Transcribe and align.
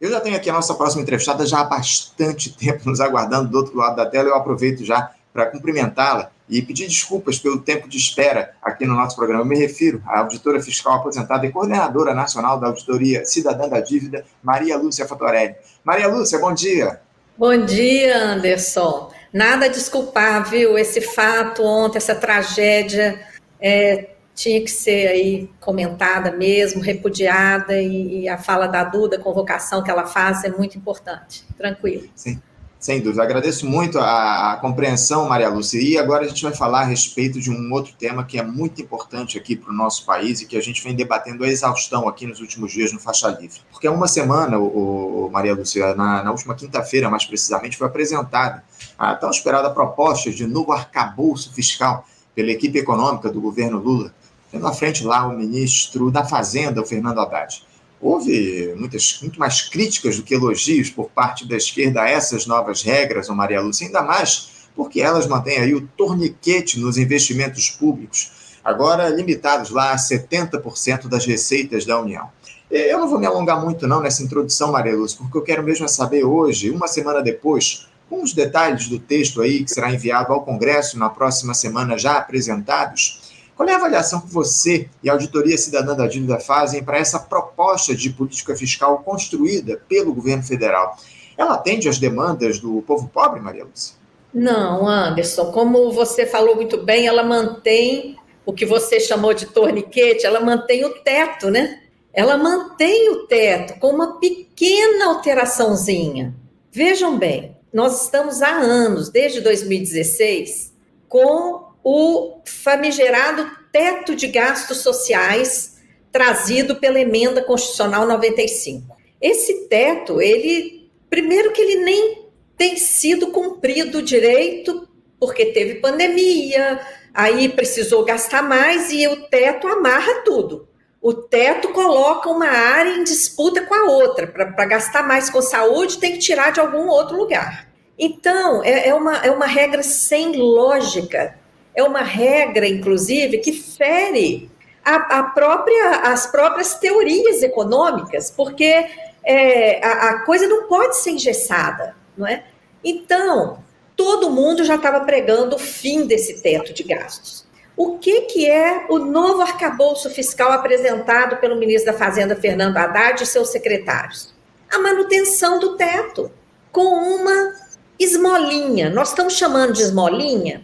Eu 0.00 0.10
já 0.10 0.18
tenho 0.18 0.34
aqui 0.34 0.48
a 0.48 0.54
nossa 0.54 0.74
próxima 0.74 1.02
entrevistada 1.02 1.44
já 1.44 1.60
há 1.60 1.64
bastante 1.64 2.50
tempo 2.56 2.88
nos 2.88 3.00
aguardando 3.00 3.50
do 3.50 3.58
outro 3.58 3.76
lado 3.76 3.96
da 3.96 4.06
tela. 4.06 4.30
Eu 4.30 4.34
aproveito 4.34 4.82
já 4.82 5.10
para 5.30 5.46
cumprimentá-la 5.46 6.30
e 6.48 6.62
pedir 6.62 6.88
desculpas 6.88 7.38
pelo 7.38 7.60
tempo 7.60 7.86
de 7.86 7.98
espera 7.98 8.54
aqui 8.62 8.86
no 8.86 8.94
nosso 8.94 9.14
programa. 9.14 9.42
Eu 9.42 9.46
me 9.46 9.58
refiro 9.58 10.02
à 10.06 10.20
auditora 10.20 10.60
fiscal 10.60 10.94
aposentada 10.94 11.46
e 11.46 11.52
coordenadora 11.52 12.14
nacional 12.14 12.58
da 12.58 12.68
Auditoria 12.68 13.26
Cidadã 13.26 13.68
da 13.68 13.80
Dívida, 13.80 14.24
Maria 14.42 14.76
Lúcia 14.76 15.06
Fatorelli. 15.06 15.54
Maria 15.84 16.08
Lúcia, 16.08 16.38
bom 16.38 16.54
dia. 16.54 16.98
Bom 17.36 17.64
dia, 17.64 18.16
Anderson. 18.16 19.12
Nada 19.32 19.66
a 19.66 19.68
desculpar, 19.68 20.48
viu? 20.48 20.76
Esse 20.76 21.00
fato 21.00 21.62
ontem, 21.62 21.98
essa 21.98 22.14
tragédia, 22.14 23.20
é, 23.60 24.09
tinha 24.40 24.58
que 24.62 24.70
ser 24.70 25.08
aí 25.08 25.50
comentada 25.60 26.32
mesmo, 26.32 26.80
repudiada, 26.80 27.78
e, 27.78 28.22
e, 28.22 28.28
a 28.28 28.38
fala 28.38 28.66
da 28.66 28.82
Duda, 28.82 29.16
a 29.16 29.20
convocação 29.20 29.82
que 29.82 29.90
ela 29.90 30.06
faz 30.06 30.44
é 30.44 30.48
muito 30.48 30.78
importante. 30.78 31.44
Tranquilo. 31.58 32.08
Sim. 32.14 32.40
Sem 32.78 33.02
dúvida. 33.02 33.22
Agradeço 33.22 33.66
muito 33.66 33.98
a, 33.98 34.52
a, 34.52 34.56
compreensão, 34.56 35.28
Maria 35.28 35.50
Lúcia. 35.50 35.78
E 35.78 35.98
agora 35.98 36.24
a 36.24 36.28
gente 36.28 36.42
vai 36.42 36.54
falar 36.54 36.80
a 36.80 36.84
respeito 36.84 37.38
de 37.38 37.50
um 37.50 37.70
outro 37.70 37.92
tema 37.92 38.24
que 38.24 38.38
é 38.38 38.42
muito 38.42 38.80
importante 38.80 39.36
aqui 39.36 39.54
para 39.54 39.70
o 39.70 39.74
nosso 39.74 40.06
país 40.06 40.40
e 40.40 40.46
que 40.46 40.56
a 40.56 40.62
gente 40.62 40.82
vem 40.82 40.96
debatendo 40.96 41.44
a 41.44 41.48
exaustão 41.48 42.08
aqui 42.08 42.26
nos 42.26 42.40
últimos 42.40 42.72
dias 42.72 42.90
no 42.90 42.98
Faixa 42.98 43.28
Livre. 43.28 43.60
Porque 43.70 43.86
há 43.86 43.92
uma 43.92 44.08
semana, 44.08 44.58
o, 44.58 45.26
o 45.26 45.30
Maria 45.30 45.52
Lúcia, 45.52 45.94
na, 45.94 46.24
na 46.24 46.30
última 46.30 46.54
quinta-feira, 46.54 47.10
mais 47.10 47.26
precisamente, 47.26 47.76
foi 47.76 47.86
apresentada 47.86 48.64
a 48.98 49.14
tão 49.14 49.28
esperada 49.28 49.68
proposta 49.68 50.30
de 50.30 50.46
novo 50.46 50.72
arcabouço 50.72 51.52
fiscal 51.52 52.06
pela 52.34 52.50
equipe 52.50 52.78
econômica 52.78 53.30
do 53.30 53.42
governo 53.42 53.78
Lula, 53.78 54.14
tendo 54.50 54.66
à 54.66 54.72
frente 54.72 55.04
lá 55.04 55.26
o 55.26 55.36
ministro 55.36 56.10
da 56.10 56.24
Fazenda, 56.24 56.80
o 56.80 56.86
Fernando 56.86 57.20
Haddad 57.20 57.62
houve 58.00 58.74
muitas, 58.76 59.18
muito 59.20 59.38
mais 59.38 59.62
críticas 59.62 60.16
do 60.16 60.22
que 60.22 60.34
elogios 60.34 60.88
por 60.88 61.10
parte 61.10 61.46
da 61.46 61.56
esquerda 61.56 62.02
a 62.02 62.08
essas 62.08 62.46
novas 62.46 62.82
regras, 62.82 63.28
Maria 63.28 63.60
Lúcia, 63.60 63.86
ainda 63.86 64.02
mais 64.02 64.48
porque 64.74 65.00
elas 65.00 65.26
mantêm 65.26 65.58
aí 65.58 65.74
o 65.74 65.86
torniquete 65.86 66.80
nos 66.80 66.96
investimentos 66.96 67.68
públicos, 67.68 68.58
agora 68.64 69.08
limitados 69.08 69.70
lá 69.70 69.92
a 69.92 69.96
70% 69.96 71.06
das 71.06 71.26
receitas 71.26 71.84
da 71.84 72.00
União. 72.00 72.28
Eu 72.70 73.00
não 73.00 73.08
vou 73.08 73.18
me 73.18 73.26
alongar 73.26 73.60
muito 73.62 73.86
não 73.86 74.00
nessa 74.00 74.22
introdução, 74.22 74.72
Maria 74.72 74.96
Lúcia, 74.96 75.18
porque 75.20 75.36
eu 75.36 75.42
quero 75.42 75.62
mesmo 75.62 75.88
saber 75.88 76.24
hoje, 76.24 76.70
uma 76.70 76.86
semana 76.86 77.20
depois, 77.20 77.88
com 78.08 78.22
os 78.22 78.32
detalhes 78.32 78.88
do 78.88 78.98
texto 78.98 79.42
aí 79.42 79.64
que 79.64 79.70
será 79.70 79.92
enviado 79.92 80.32
ao 80.32 80.44
Congresso 80.44 80.98
na 80.98 81.10
próxima 81.10 81.52
semana 81.52 81.98
já 81.98 82.16
apresentados, 82.16 83.19
qual 83.60 83.68
é 83.68 83.74
a 83.74 83.76
avaliação 83.76 84.22
que 84.22 84.32
você 84.32 84.88
e 85.02 85.10
a 85.10 85.12
Auditoria 85.12 85.58
Cidadã 85.58 85.94
da 85.94 86.06
Dívida 86.06 86.40
fazem 86.40 86.82
para 86.82 86.96
essa 86.96 87.18
proposta 87.18 87.94
de 87.94 88.08
política 88.08 88.56
fiscal 88.56 89.00
construída 89.00 89.82
pelo 89.86 90.14
governo 90.14 90.42
federal? 90.42 90.96
Ela 91.36 91.56
atende 91.56 91.86
às 91.86 91.98
demandas 91.98 92.58
do 92.58 92.80
povo 92.80 93.10
pobre, 93.12 93.38
Maria 93.38 93.66
Lúcia? 93.66 93.96
Não, 94.32 94.88
Anderson, 94.88 95.52
como 95.52 95.92
você 95.92 96.24
falou 96.24 96.56
muito 96.56 96.78
bem, 96.78 97.06
ela 97.06 97.22
mantém 97.22 98.16
o 98.46 98.52
que 98.54 98.64
você 98.64 98.98
chamou 98.98 99.34
de 99.34 99.44
torniquete, 99.44 100.24
ela 100.24 100.40
mantém 100.40 100.82
o 100.86 100.94
teto, 101.00 101.50
né? 101.50 101.82
Ela 102.14 102.38
mantém 102.38 103.10
o 103.10 103.26
teto 103.26 103.78
com 103.78 103.88
uma 103.88 104.18
pequena 104.18 105.08
alteraçãozinha. 105.08 106.34
Vejam 106.72 107.18
bem, 107.18 107.54
nós 107.70 108.04
estamos 108.04 108.40
há 108.40 108.56
anos, 108.56 109.10
desde 109.10 109.42
2016, 109.42 110.72
com 111.06 111.69
o 111.82 112.40
famigerado 112.44 113.50
teto 113.72 114.14
de 114.14 114.26
gastos 114.26 114.78
sociais 114.78 115.78
trazido 116.12 116.76
pela 116.76 117.00
emenda 117.00 117.42
constitucional 117.42 118.06
95. 118.06 118.96
Esse 119.20 119.68
teto, 119.68 120.20
ele 120.20 120.90
primeiro 121.08 121.52
que 121.52 121.60
ele 121.60 121.84
nem 121.84 122.30
tem 122.56 122.76
sido 122.76 123.28
cumprido 123.28 124.02
direito, 124.02 124.88
porque 125.18 125.46
teve 125.46 125.76
pandemia, 125.76 126.80
aí 127.12 127.48
precisou 127.48 128.04
gastar 128.04 128.42
mais 128.42 128.92
e 128.92 129.06
o 129.08 129.28
teto 129.28 129.66
amarra 129.66 130.22
tudo. 130.24 130.68
O 131.02 131.14
teto 131.14 131.70
coloca 131.70 132.28
uma 132.28 132.46
área 132.46 132.90
em 132.90 133.04
disputa 133.04 133.62
com 133.62 133.74
a 133.74 133.84
outra. 133.84 134.26
Para 134.26 134.66
gastar 134.66 135.02
mais 135.02 135.30
com 135.30 135.40
saúde, 135.40 135.98
tem 135.98 136.12
que 136.12 136.18
tirar 136.18 136.52
de 136.52 136.60
algum 136.60 136.88
outro 136.88 137.16
lugar. 137.16 137.68
Então, 137.98 138.62
é, 138.62 138.88
é, 138.88 138.94
uma, 138.94 139.16
é 139.18 139.30
uma 139.30 139.46
regra 139.46 139.82
sem 139.82 140.36
lógica 140.36 141.39
é 141.80 141.84
uma 141.84 142.02
regra, 142.02 142.66
inclusive, 142.66 143.38
que 143.38 143.52
fere 143.52 144.50
a, 144.84 145.18
a 145.18 145.22
própria, 145.24 146.00
as 146.02 146.26
próprias 146.26 146.74
teorias 146.74 147.42
econômicas, 147.42 148.30
porque 148.30 148.86
é, 149.24 149.84
a, 149.84 150.10
a 150.10 150.20
coisa 150.24 150.46
não 150.46 150.64
pode 150.64 150.96
ser 150.96 151.10
engessada, 151.10 151.94
não 152.16 152.26
é? 152.26 152.44
Então, 152.82 153.62
todo 153.96 154.30
mundo 154.30 154.64
já 154.64 154.76
estava 154.76 155.00
pregando 155.00 155.56
o 155.56 155.58
fim 155.58 156.06
desse 156.06 156.42
teto 156.42 156.72
de 156.72 156.82
gastos. 156.82 157.46
O 157.76 157.98
que, 157.98 158.22
que 158.22 158.50
é 158.50 158.86
o 158.88 158.98
novo 158.98 159.42
arcabouço 159.42 160.10
fiscal 160.10 160.52
apresentado 160.52 161.36
pelo 161.36 161.56
ministro 161.56 161.92
da 161.92 161.98
Fazenda, 161.98 162.36
Fernando 162.36 162.76
Haddad, 162.76 163.22
e 163.22 163.26
seus 163.26 163.50
secretários? 163.50 164.34
A 164.70 164.78
manutenção 164.78 165.58
do 165.58 165.76
teto, 165.76 166.30
com 166.72 166.82
uma 166.82 167.54
esmolinha. 167.98 168.88
Nós 168.90 169.10
estamos 169.10 169.34
chamando 169.34 169.72
de 169.74 169.82
esmolinha 169.82 170.62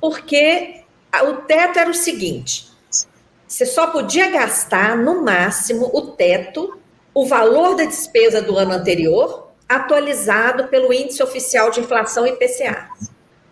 porque 0.00 0.82
o 1.24 1.34
teto 1.42 1.78
era 1.78 1.90
o 1.90 1.94
seguinte: 1.94 2.68
você 3.46 3.64
só 3.64 3.88
podia 3.88 4.30
gastar 4.30 4.96
no 4.96 5.22
máximo 5.22 5.90
o 5.92 6.12
teto, 6.12 6.78
o 7.14 7.26
valor 7.26 7.74
da 7.74 7.84
despesa 7.84 8.40
do 8.42 8.56
ano 8.56 8.72
anterior, 8.72 9.48
atualizado 9.68 10.68
pelo 10.68 10.92
índice 10.92 11.22
oficial 11.22 11.70
de 11.70 11.80
inflação 11.80 12.26
IPCA. 12.26 12.88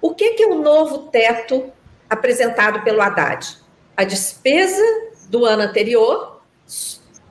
O 0.00 0.14
que, 0.14 0.34
que 0.34 0.42
é 0.42 0.46
o 0.46 0.62
novo 0.62 1.10
teto 1.10 1.72
apresentado 2.08 2.82
pelo 2.82 3.00
Haddad? 3.00 3.58
A 3.96 4.04
despesa 4.04 4.82
do 5.28 5.44
ano 5.44 5.62
anterior, 5.62 6.40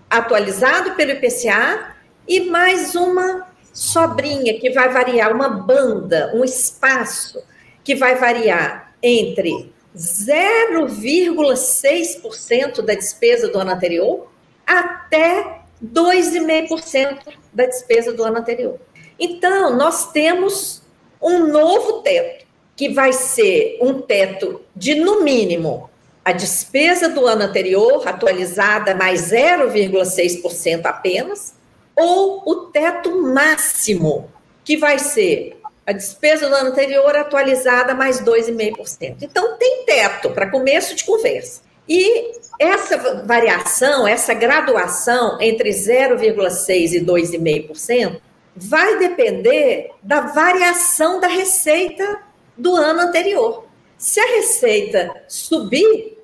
atualizado 0.10 0.96
pelo 0.96 1.12
IPCA, 1.12 1.96
e 2.28 2.50
mais 2.50 2.96
uma 2.96 3.48
sobrinha 3.72 4.60
que 4.60 4.72
vai 4.72 4.90
variar, 4.90 5.32
uma 5.32 5.50
banda, 5.50 6.32
um 6.34 6.44
espaço 6.44 7.44
que 7.84 7.96
vai 7.96 8.16
variar 8.16 8.85
entre 9.02 9.74
0,6% 9.96 12.82
da 12.82 12.94
despesa 12.94 13.48
do 13.48 13.58
ano 13.60 13.72
anterior 13.72 14.28
até 14.66 15.62
2,5% 15.84 17.34
da 17.54 17.66
despesa 17.66 18.14
do 18.14 18.24
ano 18.24 18.40
anterior. 18.40 18.80
Então, 19.20 19.76
nós 19.78 20.12
temos 20.12 20.82
um 21.22 21.48
novo 21.48 22.02
teto, 22.02 22.46
que 22.76 22.90
vai 22.90 23.14
ser 23.14 23.78
um 23.82 24.02
teto 24.02 24.62
de, 24.76 24.96
no 24.96 25.24
mínimo, 25.24 25.90
a 26.24 26.32
despesa 26.32 27.08
do 27.08 27.26
ano 27.26 27.44
anterior, 27.44 28.06
atualizada 28.08 28.96
mais 28.96 29.32
0,6% 29.32 30.86
apenas, 30.86 31.56
ou 31.96 32.42
o 32.46 32.56
teto 32.72 33.22
máximo, 33.22 34.30
que 34.64 34.76
vai 34.76 35.00
ser 35.00 35.58
a 35.86 35.92
despesa 35.92 36.50
do 36.50 36.56
ano 36.56 36.70
anterior 36.70 37.16
atualizada 37.16 37.94
mais 37.94 38.20
2,5%. 38.22 39.18
Então, 39.22 39.58
tem 39.58 39.86
teto 39.86 40.32
para 40.32 40.50
começo 40.50 40.96
de 40.96 41.04
conversa. 41.04 41.62
E 41.88 42.32
essa 42.60 43.24
variação, 43.24 44.08
essa 44.08 44.34
graduação 44.34 45.40
entre 45.40 45.70
0,6% 45.70 46.94
e 46.94 47.06
2,5%, 47.06 48.20
vai 48.56 48.98
depender 48.98 49.92
da 50.02 50.22
variação 50.22 51.20
da 51.20 51.28
receita 51.28 52.20
do 52.58 52.76
ano 52.76 53.02
anterior. 53.02 53.66
Se 53.98 54.20
a 54.20 54.26
receita 54.26 55.24
subir, 55.28 56.18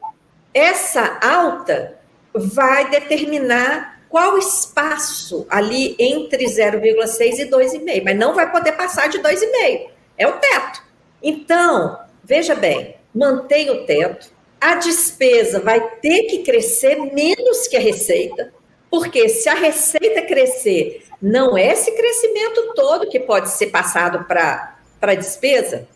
essa 0.53 1.19
alta 1.21 1.99
vai 2.33 2.89
determinar 2.89 3.90
qual 4.11 4.37
espaço 4.37 5.47
ali 5.49 5.95
entre 5.97 6.43
0,6 6.43 7.39
e 7.39 7.45
2,5, 7.49 8.03
mas 8.03 8.17
não 8.17 8.35
vai 8.35 8.51
poder 8.51 8.73
passar 8.73 9.07
de 9.07 9.19
2,5. 9.19 9.89
É 10.17 10.27
o 10.27 10.33
teto. 10.33 10.83
Então, 11.23 11.97
veja 12.21 12.53
bem, 12.53 12.97
mantém 13.15 13.69
o 13.69 13.85
teto. 13.85 14.29
A 14.59 14.75
despesa 14.75 15.61
vai 15.61 15.79
ter 16.01 16.23
que 16.23 16.39
crescer 16.39 16.97
menos 17.13 17.67
que 17.69 17.77
a 17.77 17.79
receita, 17.79 18.53
porque 18.89 19.29
se 19.29 19.47
a 19.47 19.53
receita 19.53 20.21
crescer, 20.23 21.05
não 21.21 21.57
é 21.57 21.71
esse 21.71 21.91
crescimento 21.93 22.73
todo 22.75 23.09
que 23.09 23.19
pode 23.19 23.49
ser 23.49 23.67
passado 23.67 24.25
para 24.25 24.75
a 24.99 25.15
despesa. 25.15 25.87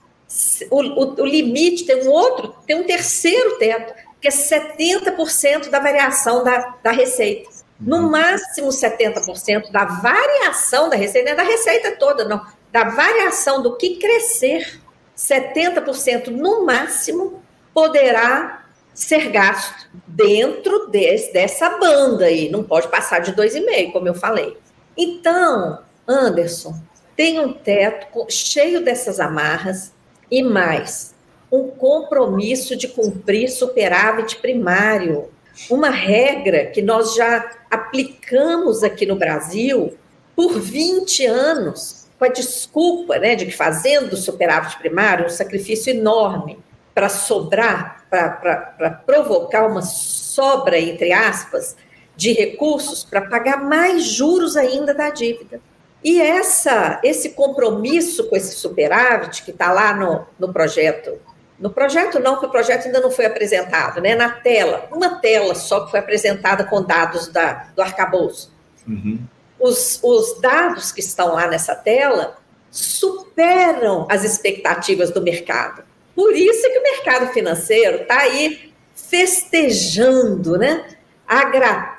O, 0.71 0.81
o, 0.81 1.21
o 1.21 1.25
limite 1.25 1.85
tem 1.85 2.07
um 2.07 2.09
outro, 2.09 2.55
tem 2.65 2.77
um 2.77 2.85
terceiro 2.85 3.57
teto, 3.57 3.93
que 4.21 4.29
é 4.29 4.31
70% 4.31 5.69
da 5.69 5.79
variação 5.79 6.45
da, 6.45 6.77
da 6.81 6.91
receita 6.91 7.55
no 7.79 8.09
máximo 8.09 8.69
70% 8.69 9.71
da 9.71 9.85
variação 9.85 10.89
da 10.89 10.95
receita, 10.95 11.25
não 11.25 11.33
é 11.33 11.35
da 11.35 11.43
receita 11.43 11.95
toda, 11.97 12.25
não, 12.25 12.45
da 12.71 12.85
variação 12.85 13.61
do 13.61 13.75
que 13.75 13.97
crescer, 13.97 14.81
70% 15.17 16.27
no 16.27 16.65
máximo 16.65 17.41
poderá 17.73 18.65
ser 18.93 19.29
gasto 19.29 19.89
dentro 20.07 20.87
desse, 20.87 21.33
dessa 21.33 21.77
banda 21.77 22.25
aí, 22.25 22.49
não 22.49 22.63
pode 22.63 22.87
passar 22.87 23.19
de 23.19 23.33
2,5, 23.33 23.91
como 23.91 24.07
eu 24.07 24.15
falei. 24.15 24.57
Então, 24.97 25.79
Anderson, 26.07 26.73
tem 27.15 27.39
um 27.39 27.51
teto 27.51 28.07
cheio 28.29 28.83
dessas 28.83 29.19
amarras 29.19 29.93
e 30.31 30.41
mais 30.41 31.13
um 31.51 31.69
compromisso 31.69 32.75
de 32.75 32.87
cumprir 32.87 33.49
superávit 33.49 34.37
primário, 34.37 35.29
uma 35.69 35.89
regra 35.89 36.65
que 36.65 36.81
nós 36.81 37.15
já 37.15 37.49
aplicamos 37.69 38.83
aqui 38.83 39.05
no 39.05 39.15
Brasil 39.15 39.97
por 40.35 40.59
20 40.59 41.25
anos, 41.25 42.07
com 42.19 42.25
a 42.25 42.29
desculpa 42.29 43.17
né, 43.17 43.35
de 43.35 43.45
que 43.45 43.51
fazendo 43.51 44.15
superávit 44.17 44.77
primário 44.77 45.25
um 45.25 45.29
sacrifício 45.29 45.91
enorme 45.91 46.59
para 46.93 47.09
sobrar, 47.09 48.05
para 48.09 48.91
provocar 49.05 49.67
uma 49.67 49.81
sobra, 49.81 50.79
entre 50.79 51.11
aspas, 51.11 51.75
de 52.15 52.31
recursos 52.31 53.03
para 53.03 53.21
pagar 53.21 53.63
mais 53.63 54.03
juros 54.03 54.55
ainda 54.55 54.93
da 54.93 55.09
dívida. 55.09 55.59
E 56.03 56.21
essa, 56.21 56.99
esse 57.03 57.31
compromisso 57.31 58.29
com 58.29 58.35
esse 58.35 58.55
superávit 58.55 59.43
que 59.43 59.51
está 59.51 59.71
lá 59.71 59.93
no, 59.93 60.25
no 60.39 60.53
projeto, 60.53 61.19
no 61.59 61.69
projeto 61.69 62.19
não, 62.19 62.33
porque 62.33 62.47
o 62.47 62.51
projeto 62.51 62.85
ainda 62.85 62.99
não 62.99 63.09
foi 63.09 63.25
apresentado, 63.25 64.01
né? 64.01 64.13
Na 64.15 64.29
tela, 64.29 64.87
uma 64.91 65.19
tela 65.19 65.55
só 65.55 65.85
que 65.85 65.91
foi 65.91 65.99
apresentada 65.99 66.63
com 66.65 66.81
dados 66.81 67.27
da, 67.29 67.67
do 67.75 67.81
arcabouço. 67.81 68.53
Uhum. 68.87 69.19
Os, 69.59 69.99
os 70.03 70.39
dados 70.41 70.91
que 70.91 70.99
estão 70.99 71.33
lá 71.33 71.47
nessa 71.47 71.73
tela 71.73 72.37
superam 72.69 74.05
as 74.09 74.25
expectativas 74.25 75.11
do 75.11 75.21
mercado. 75.21 75.83
Por 76.13 76.33
isso 76.33 76.65
é 76.67 76.69
que 76.69 76.79
o 76.79 76.83
mercado 76.83 77.33
financeiro 77.33 78.01
está 78.01 78.19
aí 78.19 78.73
festejando, 78.93 80.57
né? 80.57 80.85
Agra... 81.25 81.97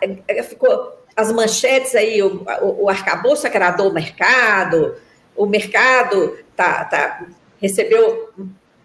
Ficou 0.49 0.97
as 1.17 1.33
manchetes 1.33 1.95
aí, 1.95 2.23
o, 2.23 2.45
o, 2.61 2.85
o 2.85 2.89
arcabouço 2.91 3.47
agradou 3.47 3.89
o 3.89 3.95
mercado, 3.95 4.97
o 5.35 5.47
mercado 5.47 6.39
tá, 6.55 6.85
tá, 6.85 7.27
recebeu 7.61 8.31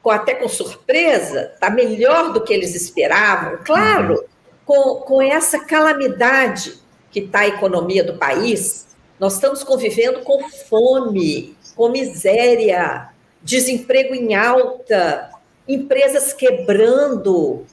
com, 0.02 0.10
até 0.10 0.36
com 0.36 0.48
surpresa, 0.48 1.52
está 1.54 1.70
melhor 1.70 2.34
do 2.34 2.44
que 2.44 2.54
eles 2.54 2.76
esperavam. 2.76 3.60
Claro, 3.64 4.26
com, 4.66 4.96
com 5.02 5.22
essa 5.22 5.60
calamidade 5.60 6.80
que 7.12 7.20
está 7.20 7.40
a 7.40 7.48
economia 7.48 8.04
do 8.04 8.18
país, 8.18 8.88
nós 9.20 9.34
estamos 9.34 9.64
convivendo 9.64 10.22
com 10.22 10.50
fome, 10.50 11.56
com 11.76 11.90
miséria, 11.90 13.10
desemprego 13.42 14.16
em 14.16 14.34
alta, 14.34 15.30
empresas 15.68 16.34
quebrando, 16.34 17.66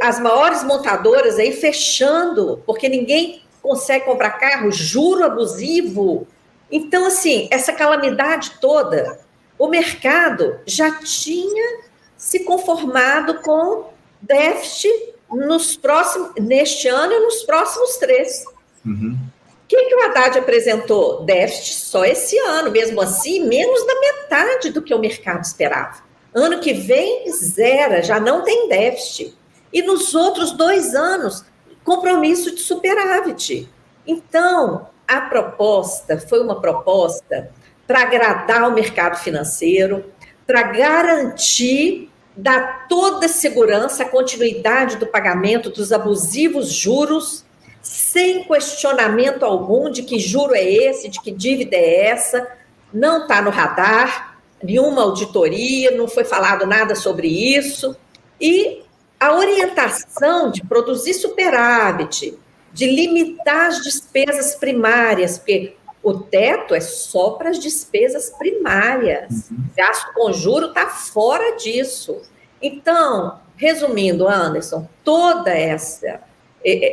as 0.00 0.20
maiores 0.20 0.62
montadoras 0.62 1.38
aí 1.38 1.52
fechando, 1.52 2.62
porque 2.64 2.88
ninguém 2.88 3.42
consegue 3.60 4.04
comprar 4.04 4.32
carro, 4.32 4.70
juro 4.70 5.24
abusivo. 5.24 6.26
Então, 6.70 7.06
assim, 7.06 7.48
essa 7.50 7.72
calamidade 7.72 8.52
toda, 8.60 9.20
o 9.62 9.68
mercado 9.68 10.58
já 10.66 10.90
tinha 10.90 11.82
se 12.16 12.40
conformado 12.40 13.40
com 13.42 13.92
déficit 14.20 15.14
nos 15.30 15.76
próximos, 15.76 16.32
neste 16.34 16.88
ano 16.88 17.12
e 17.12 17.20
nos 17.20 17.44
próximos 17.44 17.96
três. 17.96 18.44
Uhum. 18.84 19.16
O 19.16 19.68
que, 19.68 19.84
que 19.84 19.94
o 19.94 20.02
Haddad 20.02 20.36
apresentou? 20.36 21.24
Déficit 21.24 21.74
só 21.74 22.04
esse 22.04 22.36
ano, 22.38 22.72
mesmo 22.72 23.00
assim, 23.00 23.46
menos 23.46 23.86
da 23.86 24.00
metade 24.00 24.70
do 24.70 24.82
que 24.82 24.92
o 24.92 24.98
mercado 24.98 25.44
esperava. 25.44 26.02
Ano 26.34 26.58
que 26.58 26.72
vem, 26.72 27.30
zero, 27.30 28.02
já 28.02 28.18
não 28.18 28.42
tem 28.42 28.68
déficit. 28.68 29.32
E 29.72 29.80
nos 29.80 30.12
outros 30.12 30.50
dois 30.50 30.92
anos, 30.92 31.44
compromisso 31.84 32.52
de 32.52 32.62
superávit. 32.62 33.70
Então, 34.04 34.88
a 35.06 35.20
proposta 35.20 36.18
foi 36.18 36.40
uma 36.42 36.60
proposta 36.60 37.48
para 37.86 38.02
agradar 38.02 38.68
o 38.68 38.74
mercado 38.74 39.18
financeiro, 39.18 40.04
para 40.46 40.62
garantir 40.62 42.10
dar 42.36 42.86
toda 42.88 43.26
a 43.26 43.28
segurança, 43.28 44.04
continuidade 44.04 44.96
do 44.96 45.06
pagamento 45.06 45.70
dos 45.70 45.92
abusivos 45.92 46.72
juros, 46.72 47.44
sem 47.82 48.44
questionamento 48.44 49.44
algum 49.44 49.90
de 49.90 50.02
que 50.02 50.18
juro 50.18 50.54
é 50.54 50.64
esse, 50.64 51.08
de 51.08 51.20
que 51.20 51.30
dívida 51.30 51.76
é 51.76 52.06
essa, 52.06 52.48
não 52.92 53.22
está 53.22 53.42
no 53.42 53.50
radar, 53.50 54.38
nenhuma 54.62 55.02
auditoria, 55.02 55.90
não 55.90 56.06
foi 56.06 56.24
falado 56.24 56.66
nada 56.66 56.94
sobre 56.94 57.28
isso. 57.28 57.96
E 58.40 58.82
a 59.18 59.34
orientação 59.34 60.50
de 60.50 60.64
produzir 60.64 61.14
superávit, 61.14 62.38
de 62.72 62.86
limitar 62.86 63.68
as 63.68 63.82
despesas 63.82 64.54
primárias, 64.54 65.38
porque 65.38 65.76
o 66.02 66.14
teto 66.14 66.74
é 66.74 66.80
só 66.80 67.30
para 67.30 67.50
as 67.50 67.58
despesas 67.58 68.30
primárias. 68.30 69.50
Uhum. 69.50 69.64
Gasto 69.76 70.12
com 70.14 70.32
juro 70.32 70.66
está 70.66 70.88
fora 70.88 71.56
disso. 71.56 72.20
Então, 72.60 73.38
resumindo, 73.56 74.28
Anderson, 74.28 74.88
toda 75.04 75.50
essa, 75.50 76.20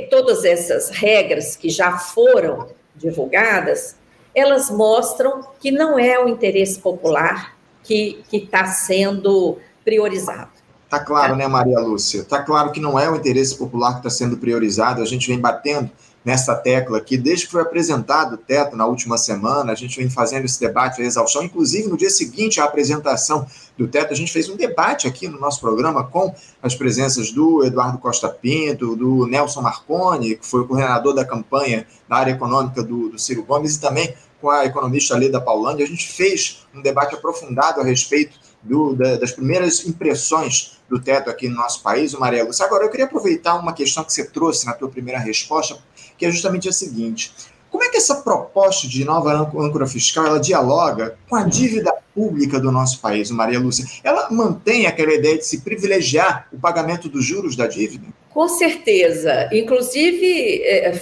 todas 0.10 0.46
essas 0.46 0.90
regras 0.90 1.56
que 1.56 1.70
já 1.70 1.98
foram 1.98 2.70
divulgadas, 2.96 3.96
elas 4.36 4.70
mostram 4.70 5.42
que 5.60 5.72
não 5.72 5.98
é 5.98 6.24
o 6.24 6.28
interesse 6.28 6.80
popular 6.80 7.58
que 7.84 8.24
está 8.32 8.66
sendo 8.68 9.58
priorizado. 9.84 10.52
Está 10.86 11.00
claro, 11.00 11.36
né, 11.36 11.48
Maria 11.48 11.80
Lúcia? 11.80 12.22
Está 12.22 12.42
claro 12.42 12.72
que 12.72 12.80
não 12.80 13.00
é 13.00 13.10
o 13.10 13.16
interesse 13.16 13.56
popular 13.56 13.94
que 13.94 14.00
está 14.00 14.10
sendo 14.10 14.38
priorizado. 14.38 15.02
A 15.02 15.06
gente 15.06 15.28
vem 15.28 15.40
batendo 15.40 15.90
nessa 16.24 16.56
tecla 16.56 16.98
aqui 16.98 17.18
desde 17.18 17.46
que 17.46 17.52
foi 17.52 17.62
apresentado 17.62 18.34
o 18.34 18.38
teto 18.38 18.76
na 18.76 18.86
última 18.86 19.18
semana. 19.18 19.72
A 19.72 19.76
gente 19.76 19.98
vem 19.98 20.10
fazendo 20.10 20.46
esse 20.46 20.60
debate, 20.60 21.02
a 21.02 21.06
exaustão. 21.06 21.44
Inclusive, 21.44 21.88
no 21.88 21.98
dia 21.98 22.10
seguinte 22.10 22.60
à 22.60 22.66
apresentação 22.66 23.48
do 23.78 23.88
teto, 23.88 24.14
a 24.14 24.16
gente 24.16 24.32
fez 24.32 24.50
um 24.50 24.56
debate 24.56 25.08
aqui 25.08 25.28
no 25.28 25.40
nosso 25.40 25.62
programa 25.62 26.04
com 26.04 26.34
as 26.62 26.76
presenças 26.76 27.32
do 27.32 27.64
Eduardo 27.64 27.98
Costa 27.98 28.30
Pinto, 28.30 28.96
do 28.96 29.26
Nelson 29.28 29.62
Marconi, 29.62 30.36
que 30.36 30.46
foi 30.46 30.62
o 30.62 30.68
coordenador 30.68 31.14
da 31.14 31.26
campanha 31.26 31.86
na 32.08 32.18
área 32.18 32.32
econômica 32.32 32.84
do, 32.84 33.10
do 33.10 33.18
Ciro 33.18 33.44
Gomes, 33.44 33.76
e 33.76 33.82
também 33.82 34.14
com 34.42 34.50
a 34.50 34.66
economista 34.66 35.18
Leda 35.18 35.40
Paulani. 35.40 35.84
A 35.84 35.88
gente 35.88 36.08
fez 36.12 36.66
um 36.74 36.82
debate 36.82 37.16
aprofundado 37.16 37.82
a 37.82 37.84
respeito 37.84 38.38
do, 38.62 38.94
da, 38.94 39.16
das 39.18 39.32
primeiras 39.32 39.86
impressões 39.86 40.80
do 40.90 41.00
teto 41.00 41.30
aqui 41.30 41.48
no 41.48 41.56
nosso 41.56 41.82
país, 41.82 42.14
o 42.14 42.20
Maria. 42.20 42.48
Agora, 42.62 42.84
eu 42.84 42.90
queria 42.90 43.06
aproveitar 43.06 43.56
uma 43.56 43.74
questão 43.74 44.04
que 44.04 44.12
você 44.12 44.26
trouxe 44.26 44.66
na 44.66 44.74
tua 44.74 44.90
primeira 44.90 45.20
resposta, 45.20 45.78
que 46.20 46.26
é 46.26 46.32
justamente 46.32 46.70
a 46.70 46.72
seguinte. 46.72 47.34
Como 47.72 47.84
é 47.84 47.90
que 47.90 47.98
essa 47.98 48.16
proposta 48.16 48.88
de 48.88 49.06
nova 49.06 49.32
âncora 49.34 49.88
fiscal 49.88 50.28
ela 50.28 50.40
dialoga 50.40 51.18
com 51.28 51.36
a 51.36 51.44
dívida 51.44 51.96
pública 52.14 52.60
do 52.60 52.72
nosso 52.72 53.00
país, 53.00 53.32
Maria 53.32 53.60
Lúcia? 53.60 53.86
Ela 54.04 54.30
mantém 54.30 54.86
aquela 54.86 55.14
ideia 55.14 55.38
de 55.38 55.46
se 55.46 55.62
privilegiar 55.62 56.48
o 56.52 56.60
pagamento 56.60 57.08
dos 57.08 57.24
juros 57.24 57.56
da 57.56 57.66
dívida? 57.66 58.08
Com 58.30 58.50
certeza. 58.50 59.50
Inclusive, 59.52 60.62
é, 60.64 61.00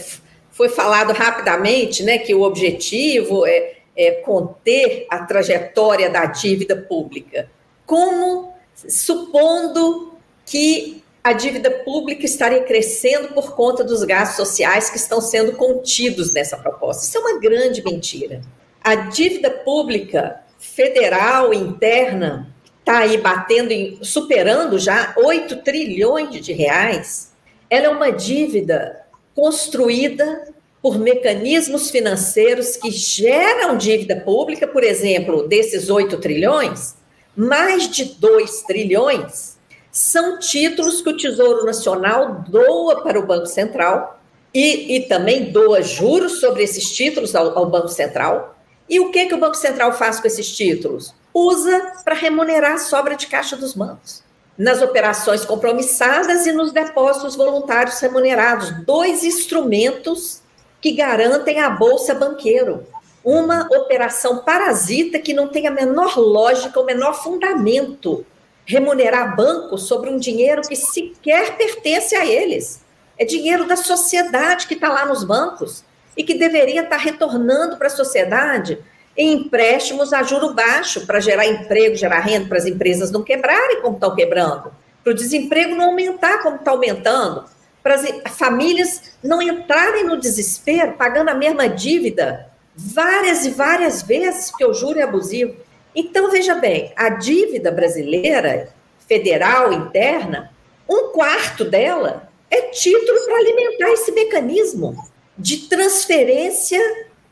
foi 0.51 0.69
falado 0.69 1.11
rapidamente 1.13 2.03
né, 2.03 2.17
que 2.17 2.35
o 2.35 2.43
objetivo 2.43 3.45
é 3.45 3.77
é, 3.97 4.11
conter 4.11 5.07
a 5.09 5.19
trajetória 5.25 6.09
da 6.09 6.25
dívida 6.25 6.75
pública, 6.75 7.49
como 7.85 8.53
supondo 8.75 10.13
que 10.45 11.03
a 11.27 11.33
dívida 11.33 11.69
pública 11.69 12.25
estaria 12.25 12.63
crescendo 12.63 13.33
por 13.33 13.53
conta 13.53 13.83
dos 13.83 14.01
gastos 14.05 14.37
sociais 14.37 14.89
que 14.89 14.95
estão 14.95 15.19
sendo 15.19 15.51
contidos 15.57 16.31
nessa 16.31 16.55
proposta. 16.55 17.03
Isso 17.03 17.17
é 17.17 17.19
uma 17.19 17.37
grande 17.37 17.83
mentira. 17.83 18.39
A 18.81 18.95
dívida 18.95 19.49
pública 19.49 20.39
federal 20.57 21.53
interna 21.53 22.55
está 22.79 22.99
aí 22.99 23.17
batendo, 23.17 23.73
em, 23.73 23.99
superando 24.01 24.79
já 24.79 25.13
8 25.17 25.57
trilhões 25.63 26.29
de 26.39 26.53
reais. 26.53 27.33
Ela 27.69 27.87
é 27.87 27.89
uma 27.89 28.09
dívida 28.09 29.05
construída 29.35 30.47
por 30.81 30.97
mecanismos 30.97 31.91
financeiros 31.91 32.77
que 32.77 32.89
geram 32.89 33.75
dívida 33.75 34.15
pública, 34.15 34.65
por 34.65 34.81
exemplo, 34.81 35.45
desses 35.45 35.89
8 35.89 36.19
trilhões, 36.19 36.95
mais 37.35 37.89
de 37.89 38.05
2 38.15 38.61
trilhões 38.61 39.56
são 39.97 40.37
títulos 40.37 41.01
que 41.01 41.09
o 41.09 41.17
Tesouro 41.17 41.65
Nacional 41.65 42.43
doa 42.47 43.01
para 43.01 43.19
o 43.19 43.25
Banco 43.25 43.47
Central 43.47 44.19
e, 44.53 44.95
e 44.95 45.07
também 45.07 45.51
doa 45.51 45.81
juros 45.81 46.39
sobre 46.39 46.61
esses 46.61 46.91
títulos 46.91 47.33
ao, 47.33 47.57
ao 47.57 47.65
Banco 47.65 47.87
Central. 47.87 48.55
E 48.87 48.99
o 48.99 49.09
que, 49.09 49.25
que 49.25 49.33
o 49.33 49.39
Banco 49.39 49.57
Central 49.57 49.91
faz 49.91 50.19
com 50.19 50.27
esses 50.27 50.55
títulos? 50.55 51.15
Usa 51.33 51.93
para 52.05 52.13
remunerar 52.13 52.73
a 52.73 52.77
sobra 52.77 53.15
de 53.15 53.25
caixa 53.25 53.55
dos 53.55 53.73
bancos 53.73 54.23
nas 54.55 54.83
operações 54.83 55.43
compromissadas 55.43 56.45
e 56.45 56.51
nos 56.51 56.71
depósitos 56.71 57.35
voluntários 57.35 57.99
remunerados, 57.99 58.71
dois 58.85 59.23
instrumentos 59.23 60.41
que 60.79 60.91
garantem 60.91 61.59
a 61.59 61.71
Bolsa 61.71 62.13
Banqueiro. 62.13 62.85
Uma 63.23 63.67
operação 63.71 64.43
parasita 64.43 65.17
que 65.17 65.33
não 65.33 65.47
tem 65.47 65.65
a 65.65 65.71
menor 65.71 66.17
lógica, 66.17 66.79
o 66.79 66.85
menor 66.85 67.13
fundamento. 67.13 68.23
Remunerar 68.67 69.35
bancos 69.35 69.87
sobre 69.87 70.11
um 70.11 70.17
dinheiro 70.17 70.61
que 70.61 70.75
sequer 70.75 71.57
pertence 71.57 72.15
a 72.15 72.23
eles. 72.23 72.81
É 73.17 73.25
dinheiro 73.25 73.65
da 73.65 73.75
sociedade 73.75 74.67
que 74.67 74.75
está 74.75 74.89
lá 74.89 75.05
nos 75.05 75.23
bancos. 75.23 75.83
e 76.17 76.23
que 76.23 76.33
deveria 76.33 76.81
estar 76.81 76.97
retornando 76.97 77.77
para 77.77 77.85
a 77.85 77.91
sociedade 77.91 78.79
em 79.15 79.33
empréstimos 79.33 80.13
a 80.13 80.23
juro 80.23 80.53
baixo 80.53 81.05
para 81.05 81.19
gerar 81.19 81.45
emprego, 81.45 81.95
gerar 81.95 82.19
renda 82.19 82.47
para 82.47 82.57
as 82.57 82.65
empresas 82.65 83.11
não 83.11 83.23
quebrarem 83.23 83.81
como 83.81 83.95
estão 83.95 84.15
quebrando, 84.15 84.71
para 85.03 85.11
o 85.11 85.15
desemprego 85.15 85.75
não 85.75 85.85
aumentar 85.85 86.41
como 86.43 86.57
está 86.57 86.71
aumentando, 86.71 87.45
para 87.81 87.95
as 87.95 88.37
famílias 88.37 89.13
não 89.23 89.41
entrarem 89.41 90.03
no 90.03 90.19
desespero 90.19 90.93
pagando 90.93 91.29
a 91.29 91.35
mesma 91.35 91.69
dívida 91.69 92.49
várias 92.75 93.45
e 93.45 93.49
várias 93.51 94.03
vezes, 94.03 94.51
porque 94.51 94.65
o 94.65 94.73
juro 94.73 94.99
é 94.99 95.03
abusivo. 95.03 95.55
Então, 95.95 96.29
veja 96.29 96.55
bem, 96.55 96.93
a 96.95 97.09
dívida 97.09 97.71
brasileira, 97.71 98.69
federal, 99.07 99.73
interna, 99.73 100.51
um 100.87 101.09
quarto 101.09 101.65
dela 101.65 102.29
é 102.49 102.61
título 102.63 103.25
para 103.25 103.37
alimentar 103.37 103.89
esse 103.91 104.11
mecanismo 104.11 104.95
de 105.37 105.67
transferência 105.67 106.79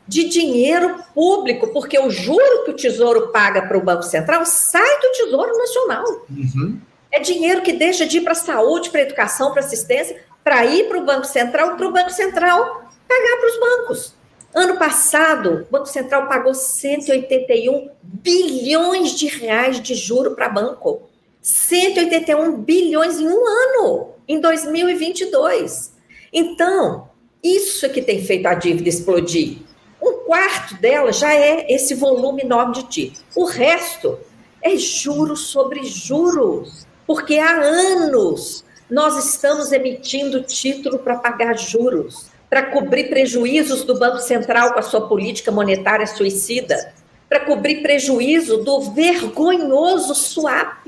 de 0.06 0.28
dinheiro 0.28 1.02
público, 1.14 1.68
porque 1.68 1.98
o 1.98 2.10
juro 2.10 2.64
que 2.64 2.70
o 2.70 2.76
Tesouro 2.76 3.28
paga 3.28 3.62
para 3.62 3.76
o 3.76 3.82
Banco 3.82 4.04
Central 4.04 4.46
sai 4.46 5.00
do 5.00 5.12
Tesouro 5.12 5.56
Nacional. 5.56 6.04
Uhum. 6.30 6.80
É 7.10 7.18
dinheiro 7.18 7.62
que 7.62 7.72
deixa 7.72 8.06
de 8.06 8.18
ir 8.18 8.20
para 8.20 8.32
a 8.32 8.36
saúde, 8.36 8.90
para 8.90 9.00
a 9.00 9.04
educação, 9.04 9.52
para 9.52 9.62
a 9.62 9.64
assistência, 9.64 10.22
para 10.44 10.64
ir 10.64 10.88
para 10.88 10.98
o 10.98 11.04
Banco 11.04 11.26
Central, 11.26 11.76
para 11.76 11.88
o 11.88 11.92
Banco 11.92 12.10
Central 12.10 12.84
pagar 13.08 13.36
para 13.38 13.48
os 13.48 13.60
bancos. 13.60 14.15
Ano 14.56 14.78
passado, 14.78 15.66
o 15.68 15.70
Banco 15.70 15.84
Central 15.84 16.28
pagou 16.28 16.54
181 16.54 17.90
bilhões 18.02 19.10
de 19.10 19.26
reais 19.26 19.82
de 19.82 19.94
juro 19.94 20.34
para 20.34 20.48
banco. 20.48 21.02
181 21.42 22.62
bilhões 22.62 23.20
em 23.20 23.28
um 23.28 23.46
ano, 23.46 24.14
em 24.26 24.40
2022. 24.40 25.92
Então, 26.32 27.10
isso 27.44 27.84
é 27.84 27.90
que 27.90 28.00
tem 28.00 28.24
feito 28.24 28.46
a 28.46 28.54
dívida 28.54 28.88
explodir. 28.88 29.58
Um 30.00 30.24
quarto 30.24 30.74
dela 30.80 31.12
já 31.12 31.34
é 31.34 31.70
esse 31.70 31.94
volume 31.94 32.40
enorme 32.40 32.76
de 32.76 32.84
títulos. 32.84 33.24
O 33.36 33.44
resto 33.44 34.18
é 34.62 34.74
juros 34.78 35.48
sobre 35.48 35.84
juros, 35.84 36.86
porque 37.06 37.38
há 37.38 37.60
anos 37.60 38.64
nós 38.90 39.22
estamos 39.22 39.70
emitindo 39.70 40.42
título 40.44 40.98
para 40.98 41.16
pagar 41.16 41.58
juros 41.58 42.34
para 42.48 42.70
cobrir 42.70 43.08
prejuízos 43.08 43.84
do 43.84 43.98
Banco 43.98 44.18
Central 44.18 44.72
com 44.72 44.78
a 44.78 44.82
sua 44.82 45.08
política 45.08 45.50
monetária 45.50 46.06
suicida, 46.06 46.92
para 47.28 47.40
cobrir 47.40 47.82
prejuízo 47.82 48.58
do 48.58 48.80
vergonhoso 48.92 50.14
swap, 50.14 50.86